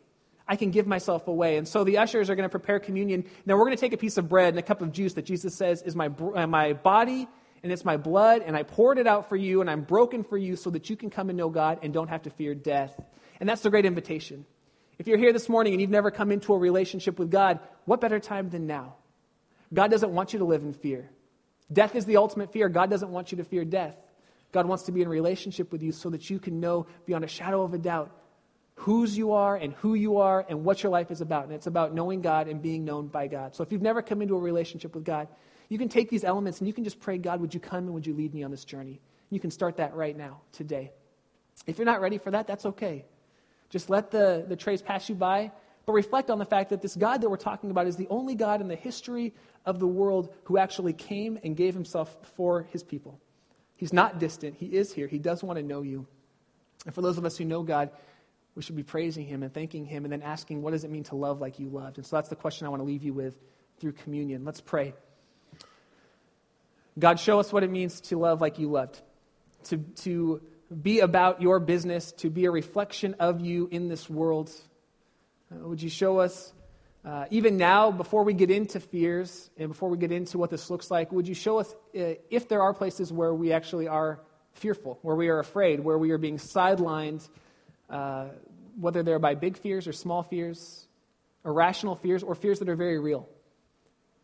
[0.52, 1.56] I can give myself away.
[1.56, 3.24] And so the ushers are going to prepare communion.
[3.46, 5.24] Now we're going to take a piece of bread and a cup of juice that
[5.24, 7.26] Jesus says is my, uh, my body
[7.62, 10.36] and it's my blood, and I poured it out for you, and I'm broken for
[10.36, 12.92] you so that you can come and know God and don't have to fear death.
[13.40, 14.44] And that's the great invitation.
[14.98, 18.02] If you're here this morning and you've never come into a relationship with God, what
[18.02, 18.96] better time than now?
[19.72, 21.08] God doesn't want you to live in fear.
[21.72, 22.68] Death is the ultimate fear.
[22.68, 23.96] God doesn't want you to fear death.
[24.50, 27.28] God wants to be in relationship with you so that you can know beyond a
[27.28, 28.10] shadow of a doubt
[28.74, 31.44] whose you are and who you are and what your life is about.
[31.44, 33.54] And it's about knowing God and being known by God.
[33.54, 35.28] So if you've never come into a relationship with God,
[35.68, 37.94] you can take these elements and you can just pray, God, would you come and
[37.94, 39.00] would you lead me on this journey?
[39.30, 40.92] You can start that right now, today.
[41.66, 43.04] If you're not ready for that, that's okay.
[43.70, 45.50] Just let the, the trays pass you by,
[45.86, 48.34] but reflect on the fact that this God that we're talking about is the only
[48.34, 49.32] God in the history
[49.64, 53.18] of the world who actually came and gave himself for his people.
[53.76, 55.06] He's not distant, he is here.
[55.06, 56.06] He does want to know you.
[56.84, 57.90] And for those of us who know God,
[58.54, 61.04] we should be praising him and thanking him and then asking, what does it mean
[61.04, 61.96] to love like you loved?
[61.96, 63.34] And so that's the question I want to leave you with
[63.78, 64.44] through communion.
[64.44, 64.94] Let's pray.
[66.98, 69.00] God, show us what it means to love like you loved,
[69.64, 70.42] to, to
[70.82, 74.50] be about your business, to be a reflection of you in this world.
[75.50, 76.52] Uh, would you show us,
[77.04, 80.68] uh, even now, before we get into fears and before we get into what this
[80.68, 84.20] looks like, would you show us uh, if there are places where we actually are
[84.52, 87.26] fearful, where we are afraid, where we are being sidelined,
[87.92, 88.28] uh,
[88.80, 90.88] whether they're by big fears or small fears,
[91.44, 93.28] irrational fears, or fears that are very real?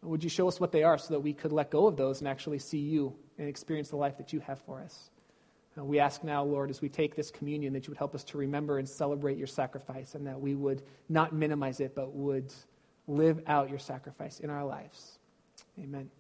[0.02, 2.20] Would you show us what they are so that we could let go of those
[2.20, 5.10] and actually see you and experience the life that you have for us?
[5.76, 8.24] Uh, we ask now, Lord, as we take this communion, that you would help us
[8.24, 12.52] to remember and celebrate your sacrifice, and that we would not minimize it, but would
[13.06, 15.18] live out your sacrifice in our lives.
[15.78, 16.10] Amen.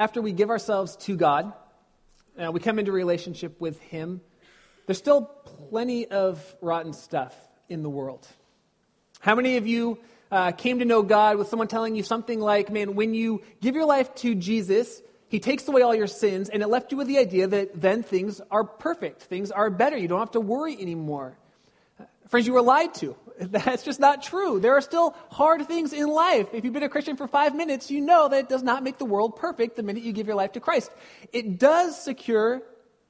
[0.00, 1.52] After we give ourselves to God,
[2.42, 4.22] uh, we come into relationship with Him,
[4.86, 5.22] there's still
[5.68, 7.36] plenty of rotten stuff
[7.68, 8.26] in the world.
[9.20, 9.98] How many of you
[10.32, 13.74] uh, came to know God with someone telling you something like, man, when you give
[13.74, 17.06] your life to Jesus, He takes away all your sins, and it left you with
[17.06, 20.80] the idea that then things are perfect, things are better, you don't have to worry
[20.80, 21.36] anymore.
[22.28, 23.16] Friends, you were lied to.
[23.50, 24.60] That's just not true.
[24.60, 26.48] There are still hard things in life.
[26.52, 28.98] If you've been a Christian for five minutes, you know that it does not make
[28.98, 30.90] the world perfect the minute you give your life to Christ.
[31.32, 32.60] It does secure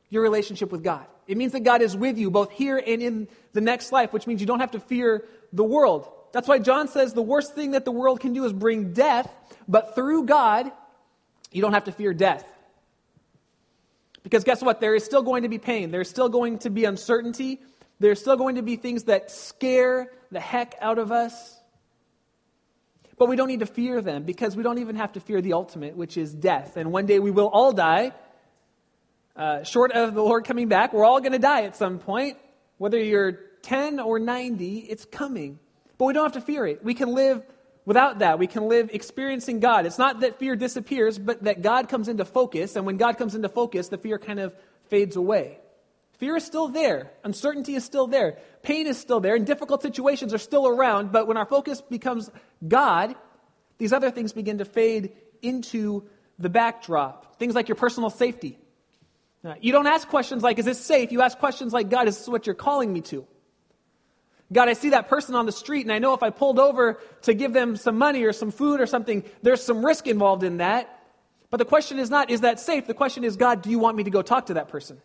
[0.09, 1.05] your relationship with God.
[1.27, 4.27] It means that God is with you both here and in the next life, which
[4.27, 6.09] means you don't have to fear the world.
[6.33, 9.29] That's why John says the worst thing that the world can do is bring death,
[9.67, 10.71] but through God,
[11.51, 12.45] you don't have to fear death.
[14.23, 14.81] Because guess what?
[14.81, 15.91] There is still going to be pain.
[15.91, 17.59] There's still going to be uncertainty.
[18.01, 21.59] There's still going to be things that scare the heck out of us.
[23.19, 25.53] But we don't need to fear them because we don't even have to fear the
[25.53, 26.79] ultimate, which is death.
[26.79, 28.13] And one day we will all die.
[29.37, 32.39] Uh, short of the Lord coming back, we're all going to die at some point.
[32.79, 33.33] Whether you're
[33.63, 35.59] 10 or 90, it's coming.
[35.99, 36.83] But we don't have to fear it.
[36.83, 37.43] We can live
[37.85, 38.39] without that.
[38.39, 39.85] We can live experiencing God.
[39.85, 42.77] It's not that fear disappears, but that God comes into focus.
[42.77, 44.55] And when God comes into focus, the fear kind of
[44.89, 45.59] fades away.
[46.21, 47.11] Fear is still there.
[47.25, 48.37] Uncertainty is still there.
[48.63, 49.37] Pain is still there.
[49.37, 51.13] And difficult situations are still around.
[51.13, 52.31] But when our focus becomes
[52.69, 53.15] God,
[53.79, 56.05] these other things begin to fade into
[56.39, 57.39] the backdrop.
[57.39, 58.59] Things like your personal safety.
[59.43, 61.11] Now, you don't ask questions like, is this safe?
[61.11, 63.27] You ask questions like, God, is this what you're calling me to?
[64.53, 67.01] God, I see that person on the street, and I know if I pulled over
[67.23, 70.59] to give them some money or some food or something, there's some risk involved in
[70.59, 71.01] that.
[71.49, 72.87] But the question is not, is that safe?
[72.87, 75.01] The question is, God, do you want me to go talk to that person?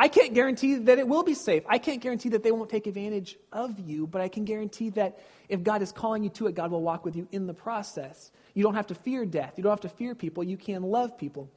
[0.00, 1.62] I can't guarantee that it will be safe.
[1.68, 5.18] I can't guarantee that they won't take advantage of you, but I can guarantee that
[5.50, 8.30] if God is calling you to it, God will walk with you in the process.
[8.54, 9.52] You don't have to fear death.
[9.58, 10.42] You don't have to fear people.
[10.42, 11.50] You can love people.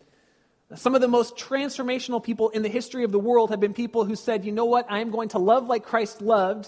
[0.75, 4.03] Some of the most transformational people in the history of the world have been people
[4.03, 6.67] who said, you know what, I am going to love like Christ loved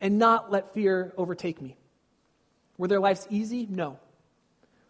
[0.00, 1.76] and not let fear overtake me.
[2.78, 3.66] Were their lives easy?
[3.68, 3.98] No.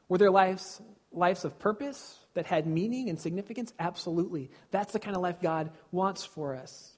[0.09, 3.73] Were their lives lives of purpose that had meaning and significance?
[3.79, 4.51] Absolutely.
[4.71, 6.93] That's the kind of life God wants for us.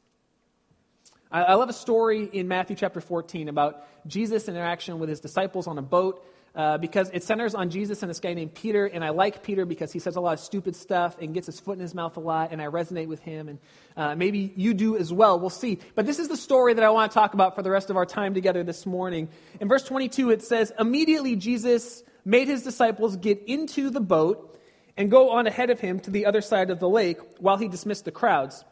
[1.31, 5.67] I, I love a story in Matthew chapter 14 about Jesus' interaction with his disciples
[5.67, 6.25] on a boat
[6.57, 8.87] uh, because it centers on Jesus and this guy named Peter.
[8.87, 11.61] And I like Peter because he says a lot of stupid stuff and gets his
[11.61, 13.49] foot in his mouth a lot, and I resonate with him.
[13.49, 13.59] And
[13.97, 15.39] uh, maybe you do as well.
[15.39, 15.79] We'll see.
[15.95, 17.97] But this is the story that I want to talk about for the rest of
[17.97, 19.29] our time together this morning.
[19.61, 24.59] In verse 22, it says, Immediately Jesus made his disciples get into the boat
[24.97, 27.69] and go on ahead of him to the other side of the lake while he
[27.69, 28.65] dismissed the crowds.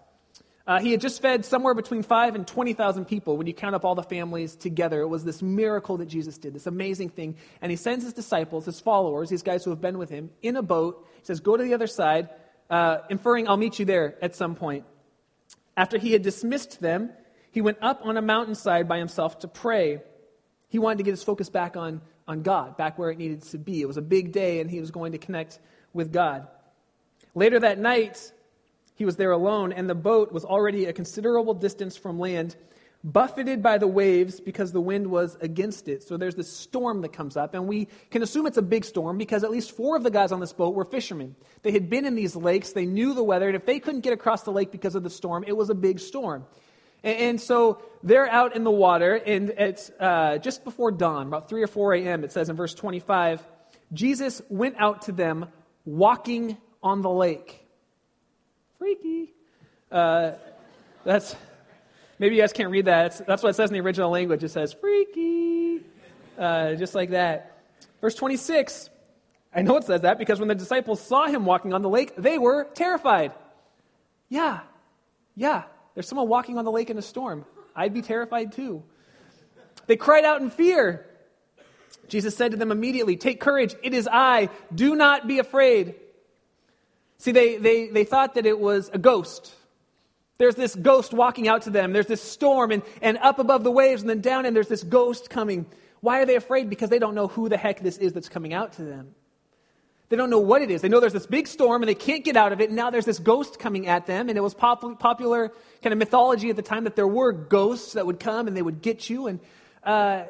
[0.67, 3.85] Uh, he had just fed somewhere between five and 20,000 people when you count up
[3.85, 5.03] all the families together.
[5.03, 7.37] It was this miracle that Jesus did, this amazing thing.
[7.61, 10.57] And he sends his disciples, his followers, these guys who have been with him, in
[10.57, 11.07] a boat.
[11.19, 12.31] He says, Go to the other side,
[12.71, 14.87] uh, inferring, I'll meet you there at some point.
[15.77, 17.11] After he had dismissed them,
[17.51, 20.01] he went up on a mountainside by himself to pray.
[20.69, 23.59] He wanted to get his focus back on, on God, back where it needed to
[23.59, 23.83] be.
[23.83, 25.59] It was a big day, and he was going to connect
[25.95, 26.47] with God.
[27.35, 28.33] Later that night,
[28.95, 32.55] he was there alone, and the boat was already a considerable distance from land,
[33.03, 36.03] buffeted by the waves because the wind was against it.
[36.03, 39.19] So there's this storm that comes up, and we can assume it's a big storm
[39.19, 41.35] because at least four of the guys on this boat were fishermen.
[41.63, 44.13] They had been in these lakes, they knew the weather, and if they couldn't get
[44.13, 46.45] across the lake because of the storm, it was a big storm.
[47.03, 51.63] And, so they're out in the water, and it's uh, just before dawn, about 3
[51.63, 53.47] or 4 a.m., it says in verse 25,
[53.93, 55.49] Jesus went out to them
[55.85, 57.65] walking on the lake
[58.79, 59.33] freaky.
[59.91, 60.33] Uh,
[61.05, 61.35] that's
[62.19, 63.07] maybe you guys can't read that.
[63.07, 64.45] It's, that's what it says in the original language.
[64.45, 65.81] It says freaky,
[66.39, 67.63] uh, just like that.
[68.01, 68.91] Verse 26.
[69.55, 72.15] I know it says that because when the disciples saw him walking on the lake,
[72.17, 73.33] they were terrified.
[74.29, 74.61] Yeah,
[75.37, 75.63] yeah.
[75.95, 77.47] There's someone walking on the lake in a storm.
[77.75, 78.83] I'd be terrified too.
[79.87, 81.07] They cried out in fear.
[82.09, 84.49] Jesus said to them immediately, Take courage, it is I.
[84.75, 85.95] Do not be afraid.
[87.19, 89.55] See, they, they, they thought that it was a ghost.
[90.39, 91.93] There's this ghost walking out to them.
[91.93, 94.83] There's this storm, and, and up above the waves, and then down, and there's this
[94.83, 95.67] ghost coming.
[96.01, 96.69] Why are they afraid?
[96.69, 99.15] Because they don't know who the heck this is that's coming out to them.
[100.11, 100.83] They don't know what it is.
[100.83, 102.69] They know there's this big storm and they can't get out of it.
[102.69, 104.29] And now there's this ghost coming at them.
[104.29, 105.51] And it was pop- popular
[105.83, 108.63] kind of mythology at the time that there were ghosts that would come and they
[108.63, 109.29] would get you.
[109.29, 109.41] And,
[109.83, 110.25] uh,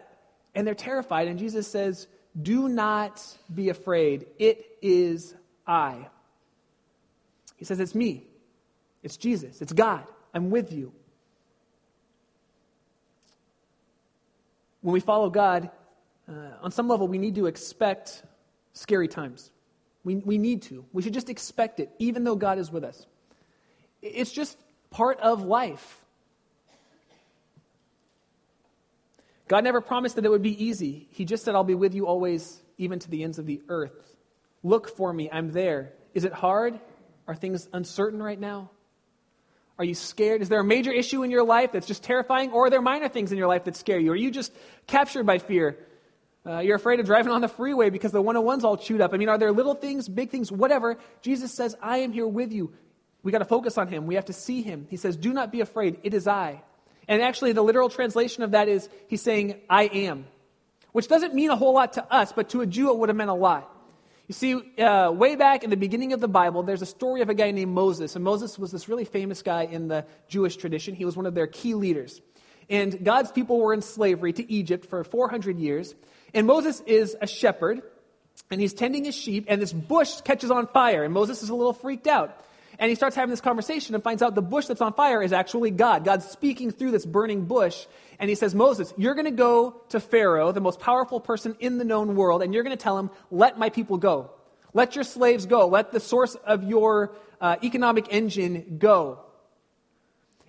[0.54, 1.28] and they're terrified.
[1.28, 2.06] And Jesus says,
[2.40, 4.26] Do not be afraid.
[4.38, 5.34] It is
[5.66, 6.06] I.
[7.56, 8.26] He says, It's me.
[9.02, 9.60] It's Jesus.
[9.60, 10.04] It's God.
[10.32, 10.92] I'm with you.
[14.80, 15.70] When we follow God,
[16.28, 18.22] uh, on some level, we need to expect
[18.72, 19.50] scary times.
[20.04, 20.84] We, we need to.
[20.92, 23.06] We should just expect it, even though God is with us.
[24.02, 24.58] It's just
[24.90, 26.03] part of life.
[29.48, 31.08] God never promised that it would be easy.
[31.10, 34.16] He just said, I'll be with you always, even to the ends of the earth.
[34.62, 35.92] Look for me, I'm there.
[36.14, 36.78] Is it hard?
[37.28, 38.70] Are things uncertain right now?
[39.78, 40.40] Are you scared?
[40.40, 42.52] Is there a major issue in your life that's just terrifying?
[42.52, 44.12] Or are there minor things in your life that scare you?
[44.12, 44.52] Are you just
[44.86, 45.78] captured by fear?
[46.46, 49.12] Uh, you're afraid of driving on the freeway because the 101's all chewed up.
[49.14, 50.98] I mean, are there little things, big things, whatever?
[51.22, 52.72] Jesus says, I am here with you.
[53.22, 54.06] We got to focus on him.
[54.06, 54.86] We have to see him.
[54.90, 55.98] He says, Do not be afraid.
[56.02, 56.62] It is I.
[57.08, 60.26] And actually, the literal translation of that is he's saying, I am,
[60.92, 63.16] which doesn't mean a whole lot to us, but to a Jew it would have
[63.16, 63.70] meant a lot.
[64.26, 67.28] You see, uh, way back in the beginning of the Bible, there's a story of
[67.28, 68.16] a guy named Moses.
[68.16, 70.94] And Moses was this really famous guy in the Jewish tradition.
[70.94, 72.22] He was one of their key leaders.
[72.70, 75.94] And God's people were in slavery to Egypt for 400 years.
[76.32, 77.82] And Moses is a shepherd,
[78.50, 81.04] and he's tending his sheep, and this bush catches on fire.
[81.04, 82.44] And Moses is a little freaked out.
[82.78, 85.32] And he starts having this conversation and finds out the bush that's on fire is
[85.32, 86.04] actually God.
[86.04, 87.86] God's speaking through this burning bush.
[88.18, 91.78] And he says, Moses, you're going to go to Pharaoh, the most powerful person in
[91.78, 94.30] the known world, and you're going to tell him, let my people go.
[94.72, 95.68] Let your slaves go.
[95.68, 99.20] Let the source of your uh, economic engine go.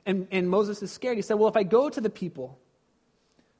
[0.05, 1.17] And, and Moses is scared.
[1.17, 2.59] He said, Well, if I go to the people,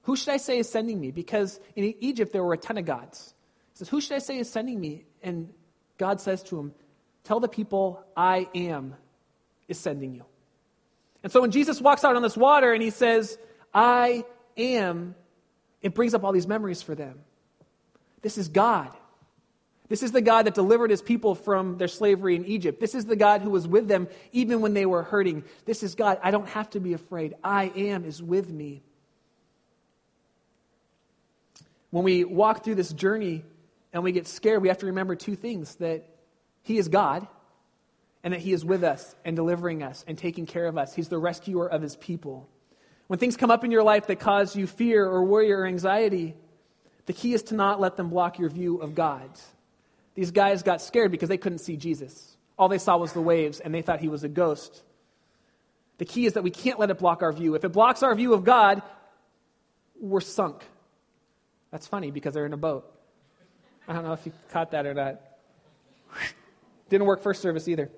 [0.04, 1.12] who should I say is sending me?
[1.12, 3.34] Because in Egypt there were a ton of gods.
[3.73, 5.06] He says, Who should I say is sending me?
[5.21, 5.54] And
[5.97, 6.73] God says to him,
[7.26, 8.96] Tell the people, I am
[9.68, 10.24] is sending you.
[11.24, 13.38] And so when Jesus walks out on this water and he says,
[13.74, 14.24] I
[14.56, 15.16] am,
[15.82, 17.20] it brings up all these memories for them.
[18.22, 18.92] This is God.
[19.88, 22.80] This is the God that delivered his people from their slavery in Egypt.
[22.80, 25.44] This is the God who was with them even when they were hurting.
[25.66, 26.20] This is God.
[26.24, 27.34] I don't have to be afraid.
[27.44, 28.84] I am is with me.
[31.90, 33.44] When we walk through this journey
[33.94, 36.14] and we get scared, we have to remember two things that
[36.65, 37.28] he is God,
[38.23, 40.95] and that He is with us and delivering us and taking care of us.
[40.95, 42.49] He's the rescuer of His people.
[43.06, 46.34] When things come up in your life that cause you fear or worry or anxiety,
[47.06, 49.30] the key is to not let them block your view of God.
[50.15, 52.36] These guys got scared because they couldn't see Jesus.
[52.58, 54.82] All they saw was the waves, and they thought he was a ghost.
[55.99, 57.54] The key is that we can't let it block our view.
[57.54, 58.82] If it blocks our view of God,
[60.01, 60.63] we're sunk.
[61.69, 62.91] That's funny because they're in a boat.
[63.88, 65.21] I don't know if you caught that or not.
[66.89, 67.89] Didn't work first service either.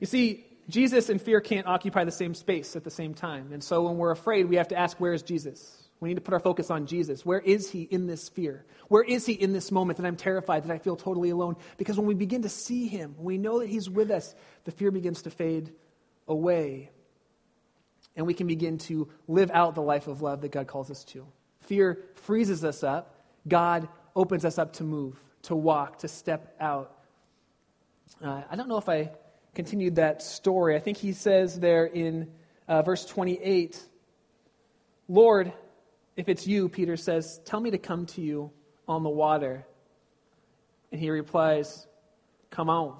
[0.00, 3.52] You see, Jesus and fear can't occupy the same space at the same time.
[3.52, 5.78] And so when we're afraid, we have to ask, where is Jesus?
[6.00, 7.24] We need to put our focus on Jesus.
[7.24, 8.64] Where is he in this fear?
[8.88, 11.56] Where is he in this moment that I'm terrified, that I feel totally alone?
[11.76, 14.34] Because when we begin to see him, we know that he's with us,
[14.64, 15.72] the fear begins to fade
[16.26, 16.90] away.
[18.16, 21.04] And we can begin to live out the life of love that God calls us
[21.04, 21.24] to.
[21.60, 23.14] Fear freezes us up,
[23.46, 26.96] God opens us up to move to walk, to step out.
[28.22, 29.10] Uh, I don't know if I
[29.54, 30.76] continued that story.
[30.76, 32.30] I think he says there in
[32.68, 33.80] uh, verse 28
[35.08, 35.52] Lord,
[36.16, 38.50] if it's you, Peter says, tell me to come to you
[38.88, 39.66] on the water.
[40.90, 41.86] And he replies,
[42.50, 42.98] Come on,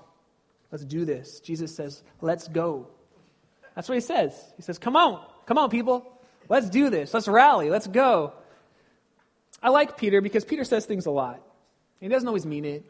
[0.70, 1.40] let's do this.
[1.40, 2.88] Jesus says, Let's go.
[3.74, 4.34] That's what he says.
[4.56, 6.20] He says, Come on, come on, people.
[6.48, 7.14] Let's do this.
[7.14, 7.70] Let's rally.
[7.70, 8.32] Let's go.
[9.62, 11.40] I like Peter because Peter says things a lot.
[12.02, 12.84] He doesn't always mean it,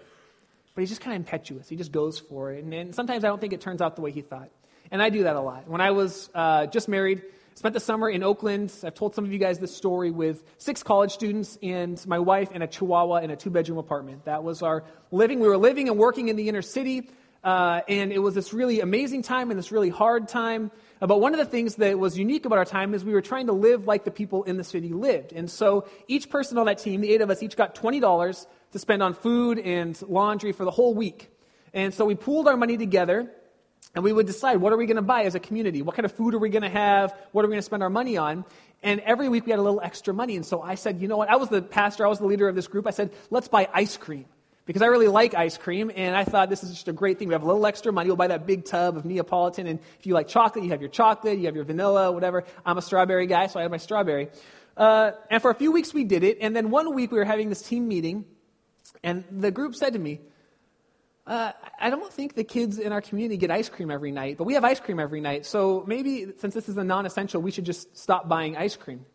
[0.75, 1.68] but he's just kind of impetuous.
[1.68, 2.64] He just goes for it.
[2.64, 4.51] And, and, sometimes I don't think it turns out the way he thought.
[4.90, 5.68] And I do that a lot.
[5.68, 7.22] When I was uh, just married,
[7.55, 8.72] spent the summer in Oakland.
[8.83, 12.48] I've told some of you guys this story with six college students and my wife
[12.53, 14.25] and a chihuahua in a two bedroom apartment.
[14.25, 15.40] That was our living.
[15.40, 17.11] We were living and working in the inner city.
[17.44, 20.70] Uh, and it was this really amazing time and this really hard time.
[21.01, 23.46] But one of the things that was unique about our time is we were trying
[23.48, 25.33] to live like the people in the city lived.
[25.33, 28.79] And so each person on that team, the eight of us, each got $20 to
[28.79, 31.31] spend on food and laundry for the whole week.
[31.73, 33.31] And so we pooled our money together
[33.95, 35.83] and we would decide what are we going to buy as a community?
[35.83, 37.14] What kind of food are we going to have?
[37.33, 38.45] What are we going to spend our money on?
[38.83, 40.37] And every week we had a little extra money.
[40.37, 41.31] And so I said, you know what?
[41.31, 42.87] I was the pastor, I was the leader of this group.
[42.87, 44.27] I said, let's buy ice cream.
[44.64, 47.27] Because I really like ice cream, and I thought this is just a great thing.
[47.27, 48.09] We have a little extra money.
[48.09, 50.89] We'll buy that big tub of Neapolitan, and if you like chocolate, you have your
[50.89, 52.45] chocolate, you have your vanilla, whatever.
[52.64, 54.29] I'm a strawberry guy, so I had my strawberry.
[54.77, 57.25] Uh, and for a few weeks we did it, and then one week we were
[57.25, 58.25] having this team meeting,
[59.03, 60.20] and the group said to me,
[61.26, 64.44] uh, I don't think the kids in our community get ice cream every night, but
[64.44, 65.46] we have ice cream every night.
[65.46, 69.07] So maybe since this is a non essential, we should just stop buying ice cream.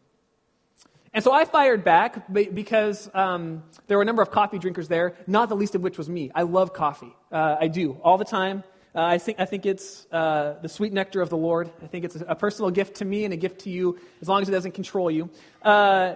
[1.13, 5.15] And so I fired back because um, there were a number of coffee drinkers there,
[5.25, 6.31] not the least of which was me.
[6.35, 7.13] I love coffee.
[7.31, 8.63] Uh, I do, all the time.
[8.93, 11.71] Uh, I, think, I think it's uh, the sweet nectar of the Lord.
[11.83, 14.41] I think it's a, personal gift to me and a gift to you, as long
[14.41, 15.29] as it doesn't control you.
[15.61, 16.15] Uh,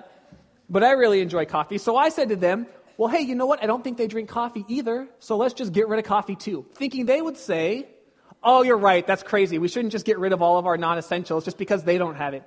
[0.69, 1.77] but I really enjoy coffee.
[1.77, 2.65] So I said to them,
[2.97, 3.63] well, hey, you know what?
[3.63, 6.65] I don't think they drink coffee either, so let's just get rid of coffee too.
[6.73, 7.87] Thinking they would say,
[8.43, 9.57] oh, you're right, that's crazy.
[9.57, 12.15] We shouldn't just get rid of all of our non essentials just because they don't
[12.15, 12.43] have it.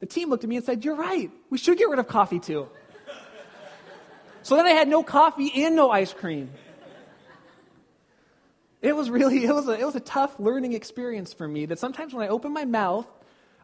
[0.00, 2.38] The team looked at me and said, You're right, we should get rid of coffee
[2.38, 2.68] too.
[4.42, 6.50] so then I had no coffee and no ice cream.
[8.82, 11.78] It was really, it was a, it was a tough learning experience for me that
[11.78, 13.06] sometimes when I open my mouth,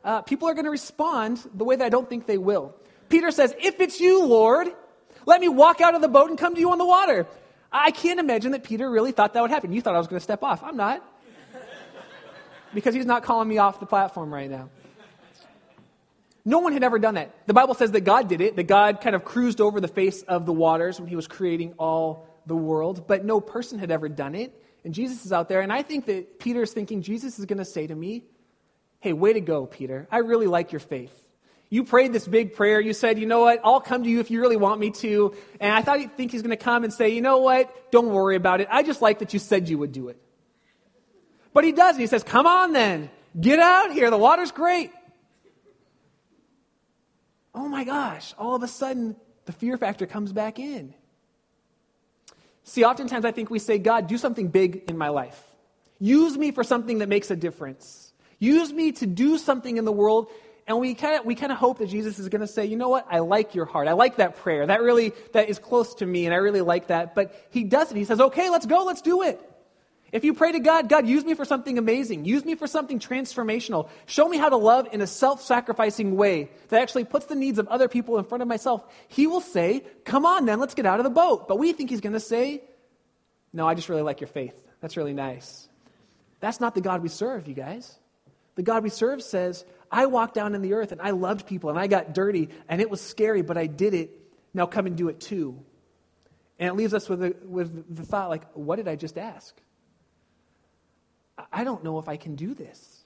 [0.04, 2.74] uh, people are going to respond the way that I don't think they will.
[3.08, 4.68] Peter says, If it's you, Lord,
[5.26, 7.26] let me walk out of the boat and come to you on the water.
[7.72, 9.72] I can't imagine that Peter really thought that would happen.
[9.72, 10.62] You thought I was going to step off.
[10.62, 11.02] I'm not.
[12.74, 14.68] Because he's not calling me off the platform right now.
[16.44, 17.34] No one had ever done that.
[17.46, 20.22] The Bible says that God did it, that God kind of cruised over the face
[20.22, 24.08] of the waters when he was creating all the world, but no person had ever
[24.08, 24.58] done it.
[24.84, 27.64] And Jesus is out there, and I think that Peter's thinking, Jesus is going to
[27.64, 28.24] say to me,
[28.98, 30.06] Hey, way to go, Peter.
[30.10, 31.21] I really like your faith.
[31.72, 32.82] You prayed this big prayer.
[32.82, 33.58] You said, you know what?
[33.64, 35.34] I'll come to you if you really want me to.
[35.58, 37.90] And I thought he'd think he's going to come and say, you know what?
[37.90, 38.68] Don't worry about it.
[38.70, 40.20] I just like that you said you would do it.
[41.54, 41.96] But he does.
[41.96, 43.08] He says, come on then.
[43.40, 44.10] Get out here.
[44.10, 44.92] The water's great.
[47.54, 48.34] Oh my gosh.
[48.36, 49.16] All of a sudden,
[49.46, 50.92] the fear factor comes back in.
[52.64, 55.42] See, oftentimes I think we say, God, do something big in my life.
[55.98, 58.12] Use me for something that makes a difference.
[58.38, 60.28] Use me to do something in the world.
[60.66, 62.76] And we kind of we kind of hope that Jesus is going to say, you
[62.76, 63.06] know what?
[63.10, 63.88] I like your heart.
[63.88, 64.66] I like that prayer.
[64.66, 67.14] That really that is close to me, and I really like that.
[67.14, 67.96] But he doesn't.
[67.96, 68.84] He says, okay, let's go.
[68.84, 69.40] Let's do it.
[70.12, 72.26] If you pray to God, God, use me for something amazing.
[72.26, 73.88] Use me for something transformational.
[74.04, 77.58] Show me how to love in a self sacrificing way that actually puts the needs
[77.58, 78.84] of other people in front of myself.
[79.08, 81.48] He will say, Come on, then, let's get out of the boat.
[81.48, 82.62] But we think he's going to say,
[83.54, 84.54] No, I just really like your faith.
[84.82, 85.66] That's really nice.
[86.40, 87.98] That's not the God we serve, you guys.
[88.56, 91.68] The God we serve says, I walked down in the earth and I loved people
[91.68, 94.10] and I got dirty and it was scary, but I did it.
[94.54, 95.62] Now come and do it too.
[96.58, 99.54] And it leaves us with the, with the thought, like, what did I just ask?
[101.52, 103.04] I don't know if I can do this.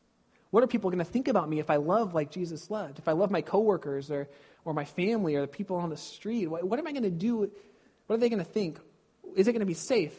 [0.50, 2.98] What are people going to think about me if I love like Jesus loved?
[2.98, 4.28] If I love my coworkers or,
[4.64, 6.46] or my family or the people on the street?
[6.46, 7.50] What, what am I going to do?
[8.06, 8.78] What are they going to think?
[9.34, 10.14] Is it going to be safe?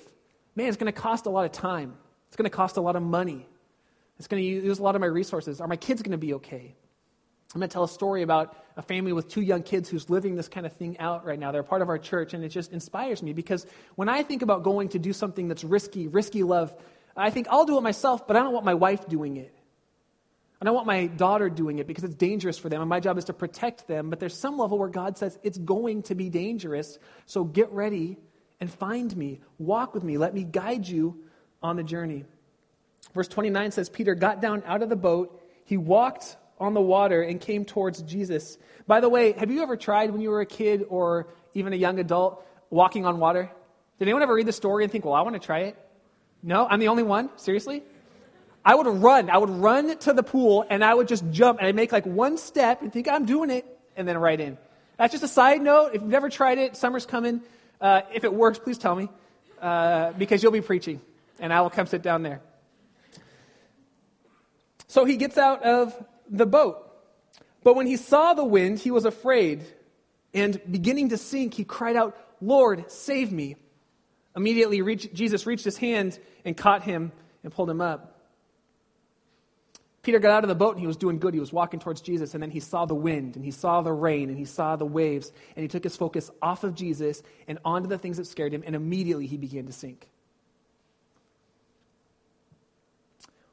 [0.55, 1.95] Man, it's going to cost a lot of time.
[2.27, 3.47] It's going to cost a lot of money.
[4.17, 5.61] It's going to use a lot of my resources.
[5.61, 6.75] Are my kids going to be okay?
[7.53, 10.35] I'm going to tell a story about a family with two young kids who's living
[10.35, 11.51] this kind of thing out right now.
[11.51, 13.65] They're part of our church, and it just inspires me because
[13.95, 16.73] when I think about going to do something that's risky, risky love,
[17.15, 19.53] I think I'll do it myself, but I don't want my wife doing it.
[20.61, 23.17] I don't want my daughter doing it because it's dangerous for them, and my job
[23.17, 24.09] is to protect them.
[24.09, 26.97] But there's some level where God says it's going to be dangerous,
[27.27, 28.17] so get ready
[28.59, 29.39] and find me.
[29.57, 30.17] Walk with me.
[30.17, 31.23] Let me guide you
[31.61, 32.25] on the journey.
[33.17, 37.21] Verse 29 says Peter got down out of the boat, he walked on the water
[37.21, 38.57] and came towards Jesus.
[38.85, 41.75] By the way, have you ever tried when you were a kid or even a
[41.75, 43.51] young adult walking on water?
[43.99, 45.77] Did anyone ever read the story and think, well, I want to try it?
[46.43, 46.67] No?
[46.67, 47.29] I'm the only one?
[47.37, 47.83] Seriously?
[48.63, 49.29] I would run.
[49.29, 52.05] I would run to the pool and I would just jump and I'd make like
[52.05, 53.65] one step and think I'm doing it
[53.95, 54.57] and then right in.
[54.97, 55.89] That's just a side note.
[55.93, 57.41] If you've never tried it, summer's coming.
[57.81, 59.09] Uh, if it works, please tell me
[59.61, 61.01] uh, because you'll be preaching
[61.39, 62.41] and I will come sit down there.
[64.87, 65.95] So he gets out of
[66.29, 66.83] the boat.
[67.63, 69.65] But when he saw the wind, he was afraid.
[70.33, 73.55] And beginning to sink, he cried out, Lord, save me.
[74.35, 77.11] Immediately, reach, Jesus reached his hand and caught him
[77.43, 78.13] and pulled him up.
[80.03, 81.33] Peter got out of the boat and he was doing good.
[81.33, 83.91] He was walking towards Jesus, and then he saw the wind, and he saw the
[83.91, 87.59] rain, and he saw the waves, and he took his focus off of Jesus and
[87.65, 90.07] onto the things that scared him, and immediately he began to sink.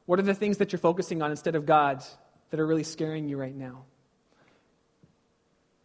[0.05, 2.03] What are the things that you're focusing on instead of God
[2.49, 3.85] that are really scaring you right now?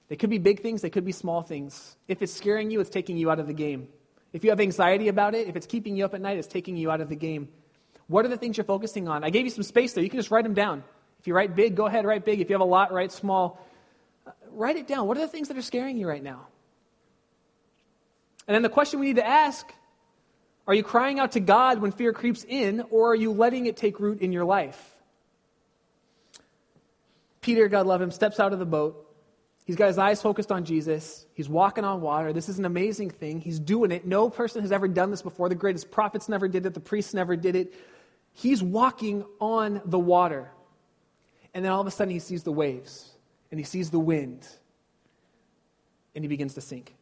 [0.08, 1.96] They could be big things, they could be small things.
[2.08, 3.88] If it's scaring you, it's taking you out of the game.
[4.32, 6.76] If you have anxiety about it, if it's keeping you up at night, it's taking
[6.76, 7.48] you out of the game.
[8.08, 9.24] What are the things you're focusing on?
[9.24, 10.02] I gave you some space there.
[10.02, 10.82] You can just write them down.
[11.20, 12.40] If you write big, go ahead, write big.
[12.40, 13.64] If you have a lot, write small.
[14.50, 15.06] Write it down.
[15.06, 16.46] What are the things that are scaring you right now?
[18.48, 19.72] And then the question we need to ask
[20.70, 23.76] are you crying out to God when fear creeps in, or are you letting it
[23.76, 24.94] take root in your life?
[27.40, 29.12] Peter, God love him, steps out of the boat.
[29.64, 31.26] He's got his eyes focused on Jesus.
[31.34, 32.32] He's walking on water.
[32.32, 33.40] This is an amazing thing.
[33.40, 34.06] He's doing it.
[34.06, 35.48] No person has ever done this before.
[35.48, 37.74] The greatest prophets never did it, the priests never did it.
[38.32, 40.52] He's walking on the water.
[41.52, 43.10] And then all of a sudden, he sees the waves
[43.50, 44.46] and he sees the wind
[46.14, 46.94] and he begins to sink.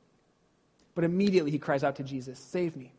[0.95, 2.95] But immediately, he cries out to Jesus Save me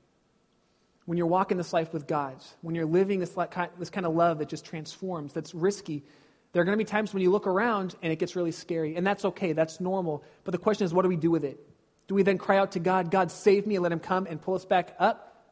[1.10, 3.36] when you're walking this life with God, when you're living this,
[3.80, 6.04] this kind of love that just transforms, that's risky,
[6.52, 8.96] there are going to be times when you look around and it gets really scary.
[8.96, 10.24] And that's okay, that's normal.
[10.44, 11.60] But the question is, what do we do with it?
[12.08, 14.40] Do we then cry out to God, God, save me, and let him come and
[14.40, 15.48] pull us back up?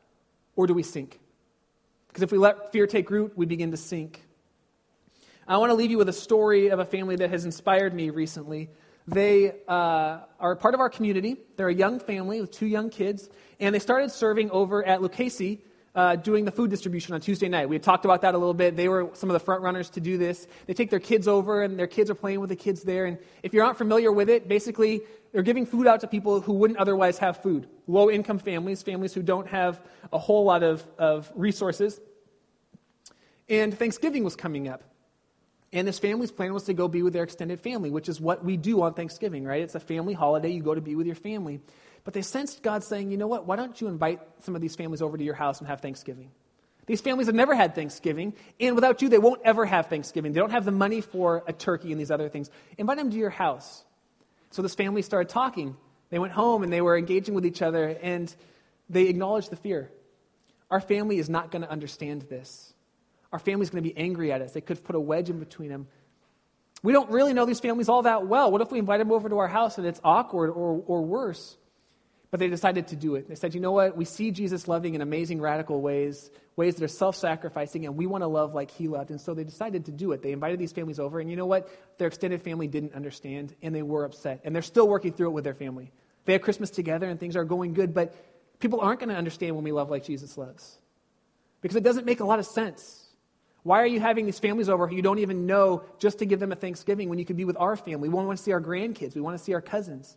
[0.56, 1.20] Or do we sink?
[2.10, 4.24] Because if we let fear take root, we begin to sink.
[5.48, 8.12] I want to leave you with a story of a family that has inspired me
[8.12, 8.70] recently.
[9.08, 11.38] They uh, are part of our community.
[11.56, 13.30] They're a young family with two young kids,
[13.60, 15.60] and they started serving over at Lucchesi
[15.96, 17.68] uh, doing the food distribution on Tuesday night.
[17.68, 18.76] We had talked about that a little bit.
[18.76, 20.48] They were some of the front runners to do this.
[20.68, 23.06] They take their kids over, and their kids are playing with the kids there.
[23.06, 25.02] And if you're not familiar with it, basically,
[25.32, 29.14] they're giving food out to people who wouldn't otherwise have food low income families, families
[29.14, 29.82] who don't have
[30.12, 32.00] a whole lot of, of resources.
[33.50, 34.84] And Thanksgiving was coming up.
[35.74, 38.44] And this family's plan was to go be with their extended family, which is what
[38.44, 39.62] we do on Thanksgiving, right?
[39.62, 40.50] It's a family holiday.
[40.50, 41.60] You go to be with your family.
[42.06, 43.46] But they sensed God saying, you know what?
[43.46, 46.32] Why don't you invite some of these families over to your house and have Thanksgiving?
[46.86, 50.32] These families have never had Thanksgiving, and without you, they won't ever have Thanksgiving.
[50.32, 52.50] They don't have the money for a turkey and these other things.
[52.78, 53.84] Invite them to your house.
[54.52, 55.76] So this family started talking.
[56.12, 58.34] They went home and they were engaging with each other, and
[58.90, 59.92] they acknowledged the fear.
[60.72, 62.74] Our family is not going to understand this.
[63.32, 64.54] Our family's going to be angry at us.
[64.54, 65.88] They could put a wedge in between them.
[66.84, 68.52] We don't really know these families all that well.
[68.52, 71.58] What if we invite them over to our house and it's awkward or, or worse?
[72.30, 73.28] But they decided to do it.
[73.28, 73.96] They said, you know what?
[73.96, 78.06] We see Jesus loving in amazing, radical ways, ways that are self sacrificing, and we
[78.06, 79.12] want to love like he loved.
[79.12, 80.22] And so they decided to do it.
[80.22, 81.70] They invited these families over, and you know what?
[81.98, 84.42] Their extended family didn't understand, and they were upset.
[84.44, 85.92] And they're still working through it with their family.
[86.26, 88.14] They had Christmas together, and things are going good, but
[88.60, 90.78] people aren't going to understand when we love like Jesus loves.
[91.62, 93.07] Because it doesn't make a lot of sense.
[93.68, 96.54] Why are you having these families over you don't even know just to give them
[96.54, 98.08] a Thanksgiving when you could be with our family?
[98.08, 100.16] We want to see our grandkids, we want to see our cousins.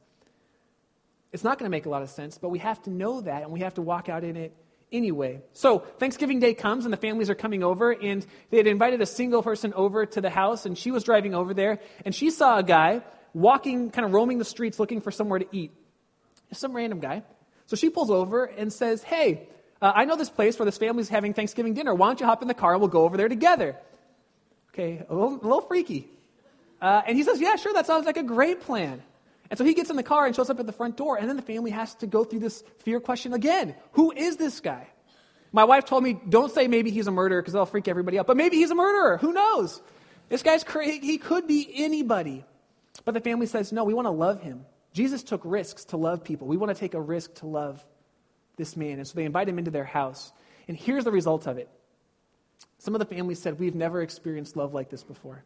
[1.32, 3.42] It's not going to make a lot of sense, but we have to know that
[3.42, 4.55] and we have to walk out in it
[4.92, 5.40] anyway.
[5.53, 9.07] So, Thanksgiving Day comes and the families are coming over, and they had invited a
[9.07, 12.59] single person over to the house, and she was driving over there, and she saw
[12.59, 13.03] a guy
[13.34, 15.72] walking, kind of roaming the streets looking for somewhere to eat.
[16.53, 17.24] Some random guy.
[17.66, 19.48] So she pulls over and says, Hey,
[19.82, 21.94] uh, I know this place where this family's having Thanksgiving dinner.
[21.94, 23.76] Why don't you hop in the car and we'll go over there together?
[24.72, 26.08] Okay, a little, a little freaky.
[26.80, 29.02] Uh, and he says, Yeah, sure, that sounds like a great plan.
[29.50, 31.28] And so he gets in the car and shows up at the front door, and
[31.28, 34.86] then the family has to go through this fear question again Who is this guy?
[35.52, 38.26] My wife told me, don't say maybe he's a murderer because that'll freak everybody out,
[38.26, 39.16] but maybe he's a murderer.
[39.18, 39.82] Who knows?
[40.28, 41.04] This guy's crazy.
[41.04, 42.44] He could be anybody.
[43.04, 44.64] But the family says, no, we want to love him.
[44.92, 46.46] Jesus took risks to love people.
[46.46, 47.84] We want to take a risk to love
[48.61, 48.98] this man.
[48.98, 50.32] And so they invite him into their house.
[50.68, 51.68] And here's the result of it.
[52.78, 55.42] Some of the families said, We've never experienced love like this before.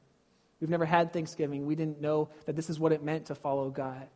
[0.60, 1.66] We've never had Thanksgiving.
[1.66, 4.06] We didn't know that this is what it meant to follow God.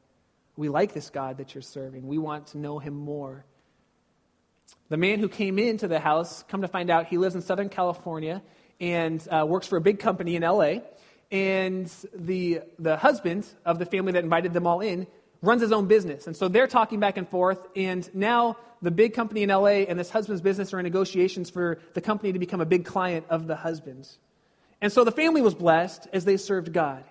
[0.56, 2.06] We like this God that you're serving.
[2.06, 3.44] We want to know him more.
[4.88, 7.68] The man who came into the house, come to find out, he lives in Southern
[7.68, 8.42] California
[8.80, 10.76] and uh, works for a big company in LA.
[11.30, 15.06] And the, the husband of the family that invited them all in
[15.42, 16.26] runs his own business.
[16.26, 17.58] And so they're talking back and forth.
[17.76, 21.78] And now the big company in LA and this husband's business are in negotiations for
[21.94, 24.18] the company to become a big client of the husband's.
[24.80, 27.04] And so the family was blessed as they served God.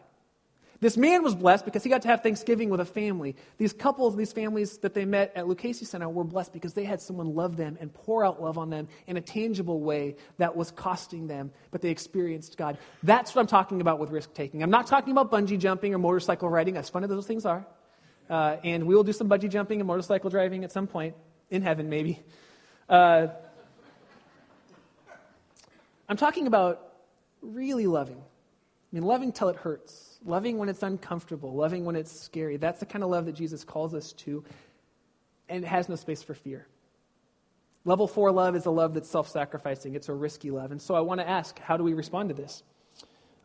[0.80, 3.36] This man was blessed because he got to have Thanksgiving with a family.
[3.58, 7.02] These couples, these families that they met at Lucchesi Center were blessed because they had
[7.02, 10.70] someone love them and pour out love on them in a tangible way that was
[10.70, 12.78] costing them, but they experienced God.
[13.02, 14.62] That's what I'm talking about with risk taking.
[14.62, 17.66] I'm not talking about bungee jumping or motorcycle riding, as fun as those things are.
[18.30, 21.16] Uh, and we will do some bungee jumping and motorcycle driving at some point,
[21.50, 22.22] in heaven maybe.
[22.90, 23.28] Uh,
[26.10, 26.94] I'm talking about
[27.42, 28.18] really loving.
[28.18, 32.58] I mean, loving till it hurts, loving when it's uncomfortable, loving when it's scary.
[32.58, 34.44] That's the kind of love that Jesus calls us to,
[35.50, 36.68] and it has no space for fear.
[37.84, 40.72] Level four love is a love that's self sacrificing, it's a risky love.
[40.72, 42.64] And so I want to ask how do we respond to this?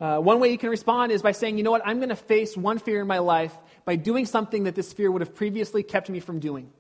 [0.03, 2.17] Uh, one way you can respond is by saying, you know what, I'm going to
[2.17, 5.85] face one fear in my life by doing something that this fear would have previously
[5.85, 6.73] kept me from doing.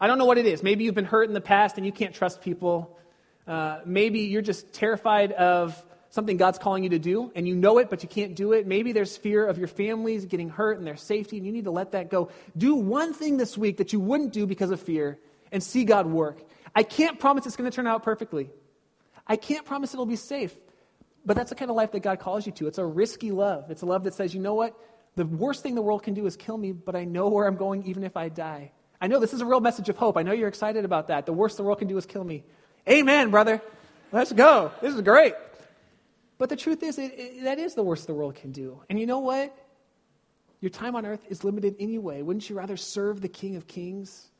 [0.00, 0.62] I don't know what it is.
[0.62, 2.96] Maybe you've been hurt in the past and you can't trust people.
[3.48, 7.78] Uh, maybe you're just terrified of something God's calling you to do, and you know
[7.78, 8.64] it, but you can't do it.
[8.64, 11.72] Maybe there's fear of your families getting hurt and their safety, and you need to
[11.72, 12.30] let that go.
[12.56, 15.18] Do one thing this week that you wouldn't do because of fear
[15.50, 16.38] and see God work.
[16.76, 18.50] I can't promise it's going to turn out perfectly.
[19.26, 20.54] I can't promise it'll be safe.
[21.26, 22.66] But that's the kind of life that God calls you to.
[22.66, 23.70] It's a risky love.
[23.70, 24.78] It's a love that says, you know what?
[25.16, 27.56] The worst thing the world can do is kill me, but I know where I'm
[27.56, 28.72] going even if I die.
[29.00, 30.16] I know this is a real message of hope.
[30.16, 31.26] I know you're excited about that.
[31.26, 32.44] The worst the world can do is kill me.
[32.88, 33.62] Amen, brother.
[34.12, 34.72] Let's go.
[34.80, 35.34] This is great.
[36.36, 38.82] But the truth is, it, it, that is the worst the world can do.
[38.90, 39.56] And you know what?
[40.60, 42.22] Your time on earth is limited anyway.
[42.22, 44.30] Wouldn't you rather serve the King of Kings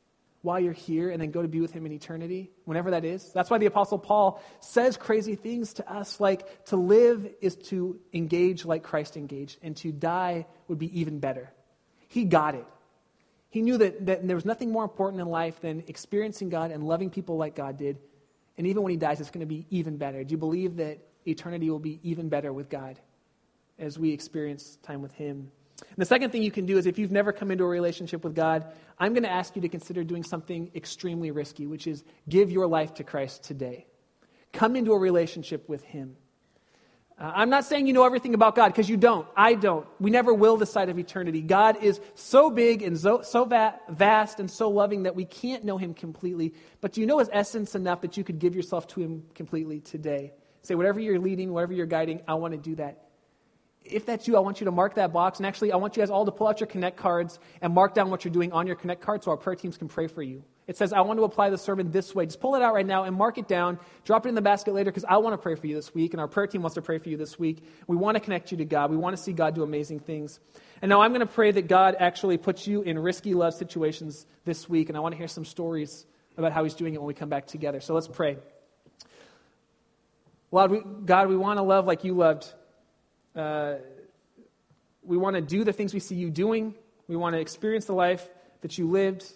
[0.44, 3.32] while you're here and then go to be with him in eternity, whenever that is?
[3.32, 7.98] That's why the Apostle Paul says crazy things to us like to live is to
[8.12, 11.50] engage like Christ engaged, and to die would be even better.
[12.08, 12.66] He got it.
[13.48, 16.84] He knew that, that there was nothing more important in life than experiencing God and
[16.84, 17.98] loving people like God did.
[18.58, 20.22] And even when he dies, it's going to be even better.
[20.24, 23.00] Do you believe that eternity will be even better with God
[23.78, 25.50] as we experience time with Him?
[25.90, 28.24] And the second thing you can do is if you've never come into a relationship
[28.24, 28.66] with God,
[28.98, 32.66] I'm going to ask you to consider doing something extremely risky, which is give your
[32.66, 33.86] life to Christ today.
[34.52, 36.16] Come into a relationship with Him.
[37.16, 39.26] Uh, I'm not saying you know everything about God because you don't.
[39.36, 39.86] I don't.
[40.00, 41.42] We never will side of eternity.
[41.42, 45.64] God is so big and so, so va- vast and so loving that we can't
[45.64, 46.54] know Him completely.
[46.80, 49.78] But do you know His essence enough that you could give yourself to Him completely
[49.78, 50.32] today?
[50.62, 53.03] Say, whatever you're leading, whatever you're guiding, I want to do that.
[53.84, 55.38] If that's you, I want you to mark that box.
[55.38, 57.94] And actually, I want you guys all to pull out your Connect cards and mark
[57.94, 60.22] down what you're doing on your Connect card so our prayer teams can pray for
[60.22, 60.42] you.
[60.66, 62.24] It says, I want to apply the sermon this way.
[62.24, 63.78] Just pull it out right now and mark it down.
[64.04, 66.14] Drop it in the basket later because I want to pray for you this week,
[66.14, 67.62] and our prayer team wants to pray for you this week.
[67.86, 68.90] We want to connect you to God.
[68.90, 70.40] We want to see God do amazing things.
[70.80, 74.24] And now I'm going to pray that God actually puts you in risky love situations
[74.46, 76.06] this week, and I want to hear some stories
[76.38, 77.80] about how He's doing it when we come back together.
[77.80, 78.38] So let's pray.
[80.50, 82.50] God, we, God, we want to love like you loved.
[83.34, 83.74] Uh,
[85.02, 86.74] we want to do the things we see you doing.
[87.08, 88.26] We want to experience the life
[88.62, 89.30] that you lived.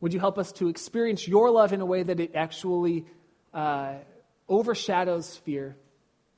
[0.00, 3.06] Would you help us to experience your love in a way that it actually
[3.54, 3.94] uh,
[4.48, 5.76] overshadows fear?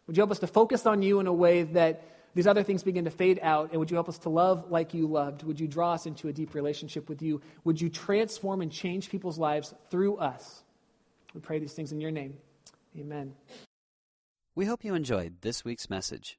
[0.07, 2.82] Would you help us to focus on you in a way that these other things
[2.82, 3.70] begin to fade out?
[3.70, 5.42] And would you help us to love like you loved?
[5.42, 7.40] Would you draw us into a deep relationship with you?
[7.64, 10.62] Would you transform and change people's lives through us?
[11.34, 12.34] We pray these things in your name.
[12.99, 13.34] Amen.
[14.55, 16.38] We hope you enjoyed this week's message.